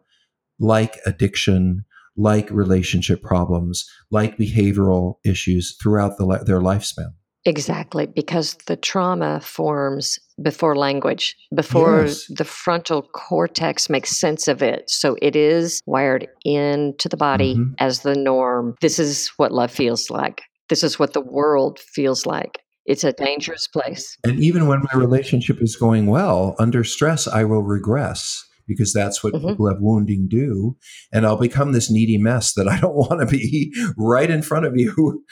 like 0.58 1.00
addiction, 1.06 1.84
like 2.16 2.50
relationship 2.50 3.22
problems, 3.22 3.88
like 4.10 4.36
behavioral 4.36 5.14
issues 5.24 5.76
throughout 5.82 6.16
the, 6.18 6.42
their 6.46 6.60
lifespan. 6.60 7.12
Exactly, 7.44 8.06
because 8.06 8.56
the 8.68 8.76
trauma 8.76 9.40
forms 9.40 10.16
before 10.40 10.76
language, 10.76 11.36
before 11.54 12.04
yes. 12.06 12.24
the 12.28 12.44
frontal 12.44 13.02
cortex 13.02 13.90
makes 13.90 14.16
sense 14.16 14.46
of 14.46 14.62
it. 14.62 14.88
So 14.88 15.16
it 15.20 15.34
is 15.34 15.80
wired 15.84 16.28
into 16.44 17.08
the 17.08 17.16
body 17.16 17.56
mm-hmm. 17.56 17.72
as 17.78 18.00
the 18.02 18.14
norm. 18.14 18.76
This 18.80 19.00
is 19.00 19.28
what 19.38 19.50
love 19.50 19.72
feels 19.72 20.08
like. 20.08 20.42
This 20.72 20.82
is 20.82 20.98
what 20.98 21.12
the 21.12 21.20
world 21.20 21.80
feels 21.80 22.24
like. 22.24 22.60
It's 22.86 23.04
a 23.04 23.12
dangerous 23.12 23.68
place. 23.68 24.16
And 24.24 24.40
even 24.40 24.68
when 24.68 24.80
my 24.90 24.98
relationship 24.98 25.60
is 25.60 25.76
going 25.76 26.06
well, 26.06 26.56
under 26.58 26.82
stress, 26.82 27.28
I 27.28 27.44
will 27.44 27.62
regress 27.62 28.42
because 28.66 28.94
that's 28.94 29.22
what 29.22 29.34
mm-hmm. 29.34 29.48
people 29.48 29.68
have 29.68 29.82
wounding 29.82 30.28
do. 30.30 30.78
And 31.12 31.26
I'll 31.26 31.36
become 31.36 31.72
this 31.72 31.90
needy 31.90 32.16
mess 32.16 32.54
that 32.54 32.68
I 32.68 32.80
don't 32.80 32.96
want 32.96 33.20
to 33.20 33.26
be 33.26 33.70
right 33.98 34.30
in 34.30 34.40
front 34.40 34.64
of 34.64 34.74
you. 34.74 35.22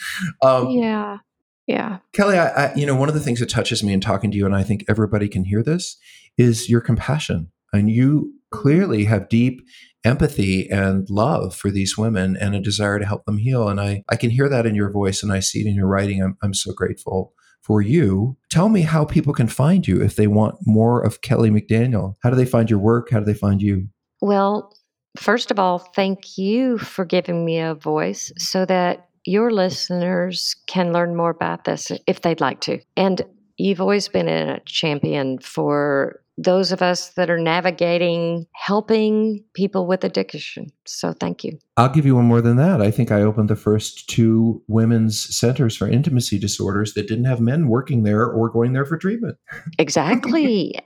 Um, 0.42 0.68
yeah. 0.72 1.20
Yeah. 1.66 2.00
Kelly, 2.12 2.36
I, 2.36 2.66
I, 2.66 2.74
you 2.74 2.84
know, 2.84 2.94
one 2.94 3.08
of 3.08 3.14
the 3.14 3.20
things 3.22 3.40
that 3.40 3.48
touches 3.48 3.82
me 3.82 3.94
in 3.94 4.02
talking 4.02 4.30
to 4.30 4.36
you, 4.36 4.44
and 4.44 4.54
I 4.54 4.62
think 4.62 4.84
everybody 4.90 5.26
can 5.26 5.44
hear 5.44 5.62
this, 5.62 5.96
is 6.36 6.68
your 6.68 6.82
compassion. 6.82 7.50
And 7.72 7.88
you 7.90 8.34
clearly 8.50 9.06
have 9.06 9.30
deep 9.30 9.62
empathy 10.04 10.68
and 10.70 11.08
love 11.10 11.54
for 11.54 11.70
these 11.70 11.96
women 11.98 12.36
and 12.36 12.54
a 12.54 12.60
desire 12.60 12.98
to 12.98 13.06
help 13.06 13.24
them 13.24 13.38
heal. 13.38 13.68
And 13.68 13.80
I, 13.80 14.02
I 14.08 14.16
can 14.16 14.30
hear 14.30 14.48
that 14.48 14.66
in 14.66 14.74
your 14.74 14.90
voice 14.90 15.22
and 15.22 15.32
I 15.32 15.40
see 15.40 15.60
it 15.60 15.66
in 15.66 15.74
your 15.74 15.86
writing. 15.86 16.22
I'm, 16.22 16.36
I'm 16.42 16.54
so 16.54 16.72
grateful 16.72 17.34
for 17.62 17.82
you. 17.82 18.36
Tell 18.50 18.68
me 18.68 18.82
how 18.82 19.04
people 19.04 19.34
can 19.34 19.46
find 19.46 19.86
you 19.86 20.02
if 20.02 20.16
they 20.16 20.26
want 20.26 20.56
more 20.64 21.02
of 21.02 21.20
Kelly 21.20 21.50
McDaniel. 21.50 22.14
How 22.22 22.30
do 22.30 22.36
they 22.36 22.46
find 22.46 22.70
your 22.70 22.78
work? 22.78 23.10
How 23.10 23.18
do 23.18 23.26
they 23.26 23.34
find 23.34 23.60
you? 23.60 23.88
Well, 24.22 24.74
first 25.18 25.50
of 25.50 25.58
all, 25.58 25.78
thank 25.78 26.38
you 26.38 26.78
for 26.78 27.04
giving 27.04 27.44
me 27.44 27.58
a 27.58 27.74
voice 27.74 28.32
so 28.38 28.64
that 28.66 29.08
your 29.26 29.50
listeners 29.50 30.56
can 30.66 30.92
learn 30.92 31.14
more 31.14 31.30
about 31.30 31.64
this 31.64 31.92
if 32.06 32.22
they'd 32.22 32.40
like 32.40 32.60
to. 32.62 32.80
And 32.96 33.22
you've 33.58 33.80
always 33.80 34.08
been 34.08 34.28
a 34.28 34.60
champion 34.64 35.38
for 35.38 36.22
those 36.42 36.72
of 36.72 36.80
us 36.80 37.10
that 37.10 37.28
are 37.28 37.38
navigating 37.38 38.46
helping 38.54 39.44
people 39.54 39.86
with 39.86 40.04
addiction. 40.04 40.68
So 40.86 41.12
thank 41.12 41.44
you. 41.44 41.58
I'll 41.76 41.90
give 41.90 42.06
you 42.06 42.16
one 42.16 42.24
more 42.24 42.40
than 42.40 42.56
that. 42.56 42.80
I 42.80 42.90
think 42.90 43.12
I 43.12 43.22
opened 43.22 43.50
the 43.50 43.56
first 43.56 44.08
two 44.08 44.62
women's 44.66 45.36
centers 45.36 45.76
for 45.76 45.86
intimacy 45.86 46.38
disorders 46.38 46.94
that 46.94 47.08
didn't 47.08 47.26
have 47.26 47.40
men 47.40 47.68
working 47.68 48.04
there 48.04 48.26
or 48.26 48.48
going 48.48 48.72
there 48.72 48.86
for 48.86 48.96
treatment. 48.96 49.36
Exactly. 49.78 50.78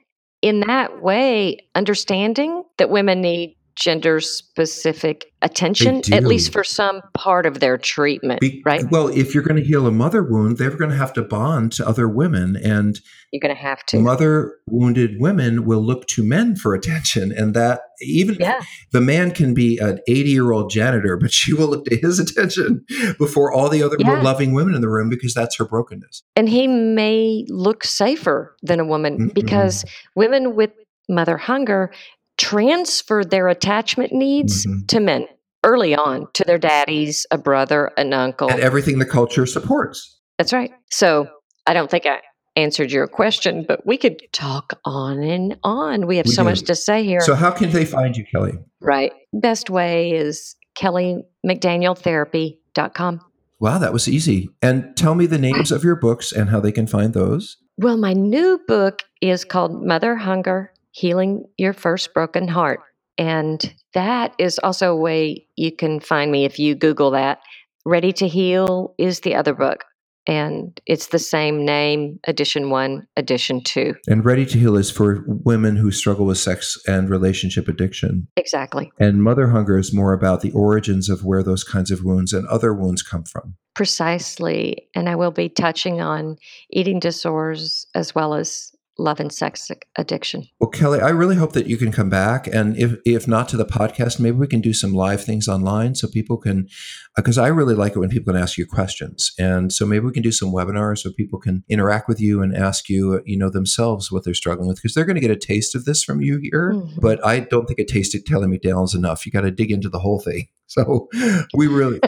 In 0.42 0.60
that 0.60 1.02
way, 1.02 1.68
understanding 1.74 2.62
that 2.78 2.90
women 2.90 3.20
need 3.20 3.56
gender 3.76 4.20
specific 4.20 5.32
attention, 5.42 6.00
at 6.12 6.24
least 6.24 6.52
for 6.52 6.64
some 6.64 7.00
part 7.12 7.44
of 7.44 7.60
their 7.60 7.76
treatment, 7.76 8.40
Be- 8.40 8.62
right? 8.64 8.84
Well, 8.90 9.08
if 9.08 9.34
you're 9.34 9.42
going 9.42 9.60
to 9.60 9.66
heal 9.66 9.86
a 9.86 9.90
mother 9.90 10.22
wound, 10.22 10.58
they're 10.58 10.70
going 10.70 10.90
to 10.90 10.96
have 10.96 11.12
to 11.14 11.22
bond 11.22 11.72
to 11.72 11.86
other 11.86 12.08
women. 12.08 12.56
And 12.56 12.98
you're 13.32 13.40
going 13.40 13.54
to 13.54 13.60
have 13.60 13.84
to. 13.86 13.98
Mother 13.98 14.56
wounded 14.66 15.16
women 15.18 15.64
will 15.64 15.84
look 15.84 16.06
to 16.08 16.22
men 16.22 16.56
for 16.56 16.74
attention. 16.74 17.32
And 17.36 17.54
that 17.54 17.82
even 18.00 18.36
yeah. 18.40 18.60
the 18.92 19.00
man 19.00 19.32
can 19.32 19.54
be 19.54 19.78
an 19.78 20.00
80 20.08 20.30
year 20.30 20.52
old 20.52 20.70
janitor, 20.70 21.16
but 21.16 21.32
she 21.32 21.52
will 21.52 21.68
look 21.68 21.84
to 21.86 21.96
his 21.96 22.18
attention 22.18 22.84
before 23.18 23.52
all 23.52 23.68
the 23.68 23.82
other 23.82 23.96
yeah. 23.98 24.22
loving 24.22 24.54
women 24.54 24.74
in 24.74 24.80
the 24.80 24.88
room 24.88 25.08
because 25.08 25.34
that's 25.34 25.56
her 25.58 25.64
brokenness. 25.64 26.22
And 26.36 26.48
he 26.48 26.66
may 26.66 27.44
look 27.48 27.84
safer 27.84 28.56
than 28.62 28.80
a 28.80 28.84
woman 28.84 29.14
mm-hmm. 29.14 29.28
because 29.34 29.84
women 30.14 30.54
with 30.54 30.70
mother 31.08 31.36
hunger 31.36 31.92
transfer 32.36 33.24
their 33.24 33.48
attachment 33.48 34.12
needs 34.12 34.66
mm-hmm. 34.66 34.86
to 34.86 35.00
men 35.00 35.26
early 35.64 35.94
on 35.94 36.26
to 36.34 36.44
their 36.44 36.58
daddies, 36.58 37.26
a 37.30 37.38
brother, 37.38 37.90
an 37.96 38.12
uncle. 38.12 38.50
And 38.50 38.60
everything 38.60 38.98
the 38.98 39.06
culture 39.06 39.46
supports. 39.46 40.20
That's 40.38 40.52
right. 40.52 40.72
So 40.90 41.28
I 41.66 41.72
don't 41.72 41.90
think 41.90 42.04
I 42.06 42.20
answered 42.56 42.92
your 42.92 43.08
question, 43.08 43.64
but 43.66 43.86
we 43.86 43.96
could 43.96 44.20
talk 44.32 44.78
on 44.84 45.22
and 45.22 45.58
on. 45.62 46.06
We 46.06 46.18
have 46.18 46.26
we 46.26 46.32
so 46.32 46.42
do. 46.42 46.50
much 46.50 46.60
to 46.62 46.74
say 46.74 47.04
here. 47.04 47.20
So, 47.20 47.34
how 47.34 47.50
can 47.50 47.70
they 47.70 47.84
find 47.84 48.16
you, 48.16 48.24
Kelly? 48.24 48.54
Right. 48.80 49.12
Best 49.32 49.70
way 49.70 50.12
is 50.12 50.56
kellymcdanieltherapy.com. 50.78 53.20
Wow, 53.60 53.78
that 53.78 53.92
was 53.92 54.08
easy. 54.08 54.48
And 54.60 54.96
tell 54.96 55.14
me 55.14 55.26
the 55.26 55.38
names 55.38 55.70
of 55.72 55.84
your 55.84 55.96
books 55.96 56.32
and 56.32 56.50
how 56.50 56.60
they 56.60 56.72
can 56.72 56.86
find 56.86 57.14
those. 57.14 57.56
Well, 57.78 57.96
my 57.96 58.12
new 58.12 58.60
book 58.66 59.02
is 59.20 59.44
called 59.44 59.84
Mother 59.84 60.16
Hunger 60.16 60.73
Healing 60.94 61.44
Your 61.58 61.72
First 61.72 62.14
Broken 62.14 62.46
Heart. 62.46 62.78
And 63.18 63.74
that 63.94 64.32
is 64.38 64.60
also 64.60 64.92
a 64.92 64.96
way 64.96 65.46
you 65.56 65.72
can 65.72 65.98
find 65.98 66.30
me 66.30 66.44
if 66.44 66.60
you 66.60 66.76
Google 66.76 67.10
that. 67.10 67.40
Ready 67.84 68.12
to 68.12 68.28
Heal 68.28 68.94
is 68.96 69.20
the 69.20 69.34
other 69.34 69.54
book. 69.54 69.84
And 70.26 70.80
it's 70.86 71.08
the 71.08 71.18
same 71.18 71.66
name, 71.66 72.20
edition 72.28 72.70
one, 72.70 73.06
edition 73.16 73.60
two. 73.62 73.94
And 74.06 74.24
Ready 74.24 74.46
to 74.46 74.58
Heal 74.58 74.76
is 74.76 74.90
for 74.90 75.24
women 75.26 75.74
who 75.76 75.90
struggle 75.90 76.26
with 76.26 76.38
sex 76.38 76.78
and 76.86 77.10
relationship 77.10 77.66
addiction. 77.66 78.28
Exactly. 78.36 78.92
And 79.00 79.22
Mother 79.22 79.48
Hunger 79.48 79.76
is 79.76 79.92
more 79.92 80.12
about 80.12 80.42
the 80.42 80.52
origins 80.52 81.08
of 81.10 81.24
where 81.24 81.42
those 81.42 81.64
kinds 81.64 81.90
of 81.90 82.04
wounds 82.04 82.32
and 82.32 82.46
other 82.46 82.72
wounds 82.72 83.02
come 83.02 83.24
from. 83.24 83.56
Precisely. 83.74 84.88
And 84.94 85.08
I 85.08 85.16
will 85.16 85.32
be 85.32 85.48
touching 85.48 86.00
on 86.00 86.36
eating 86.70 87.00
disorders 87.00 87.84
as 87.96 88.14
well 88.14 88.34
as 88.34 88.70
love 88.98 89.20
and 89.20 89.32
sex 89.32 89.70
addiction. 89.96 90.44
Well, 90.60 90.70
Kelly, 90.70 91.00
I 91.00 91.10
really 91.10 91.36
hope 91.36 91.52
that 91.52 91.66
you 91.66 91.76
can 91.76 91.92
come 91.92 92.08
back, 92.08 92.46
and 92.46 92.76
if 92.76 92.96
if 93.04 93.26
not 93.26 93.48
to 93.48 93.56
the 93.56 93.64
podcast, 93.64 94.20
maybe 94.20 94.36
we 94.36 94.46
can 94.46 94.60
do 94.60 94.72
some 94.72 94.92
live 94.92 95.24
things 95.24 95.48
online 95.48 95.94
so 95.94 96.08
people 96.08 96.36
can, 96.36 96.68
because 97.16 97.38
uh, 97.38 97.42
I 97.42 97.48
really 97.48 97.74
like 97.74 97.92
it 97.92 97.98
when 97.98 98.08
people 98.08 98.32
can 98.32 98.40
ask 98.40 98.56
you 98.56 98.66
questions, 98.66 99.32
and 99.38 99.72
so 99.72 99.86
maybe 99.86 100.06
we 100.06 100.12
can 100.12 100.22
do 100.22 100.32
some 100.32 100.52
webinars 100.52 100.98
so 100.98 101.12
people 101.12 101.38
can 101.38 101.64
interact 101.68 102.08
with 102.08 102.20
you 102.20 102.42
and 102.42 102.54
ask 102.54 102.88
you, 102.88 103.14
uh, 103.14 103.20
you 103.24 103.38
know, 103.38 103.50
themselves 103.50 104.12
what 104.12 104.24
they're 104.24 104.34
struggling 104.34 104.68
with, 104.68 104.76
because 104.76 104.94
they're 104.94 105.04
going 105.04 105.16
to 105.16 105.20
get 105.20 105.30
a 105.30 105.36
taste 105.36 105.74
of 105.74 105.84
this 105.84 106.04
from 106.04 106.20
you 106.20 106.38
here, 106.42 106.72
mm-hmm. 106.74 107.00
but 107.00 107.24
I 107.24 107.40
don't 107.40 107.66
think 107.66 107.78
a 107.78 107.84
taste 107.84 108.14
of 108.14 108.24
Kelly 108.24 108.46
McDaniel 108.46 108.84
is 108.84 108.94
enough. 108.94 109.26
You 109.26 109.32
got 109.32 109.42
to 109.42 109.50
dig 109.50 109.70
into 109.70 109.88
the 109.88 110.00
whole 110.00 110.20
thing. 110.20 110.48
So 110.66 111.08
we 111.54 111.68
really 111.68 112.00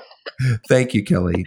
thank 0.69 0.93
you, 0.95 1.05
Kelly. 1.05 1.45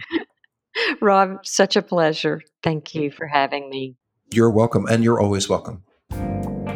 Rob, 1.02 1.44
such 1.44 1.76
a 1.76 1.82
pleasure. 1.82 2.40
Thank 2.62 2.94
you 2.94 3.10
for 3.10 3.26
having 3.26 3.68
me. 3.68 3.96
You're 4.32 4.50
welcome, 4.50 4.86
and 4.86 5.02
you're 5.02 5.20
always 5.20 5.48
welcome. 5.48 5.82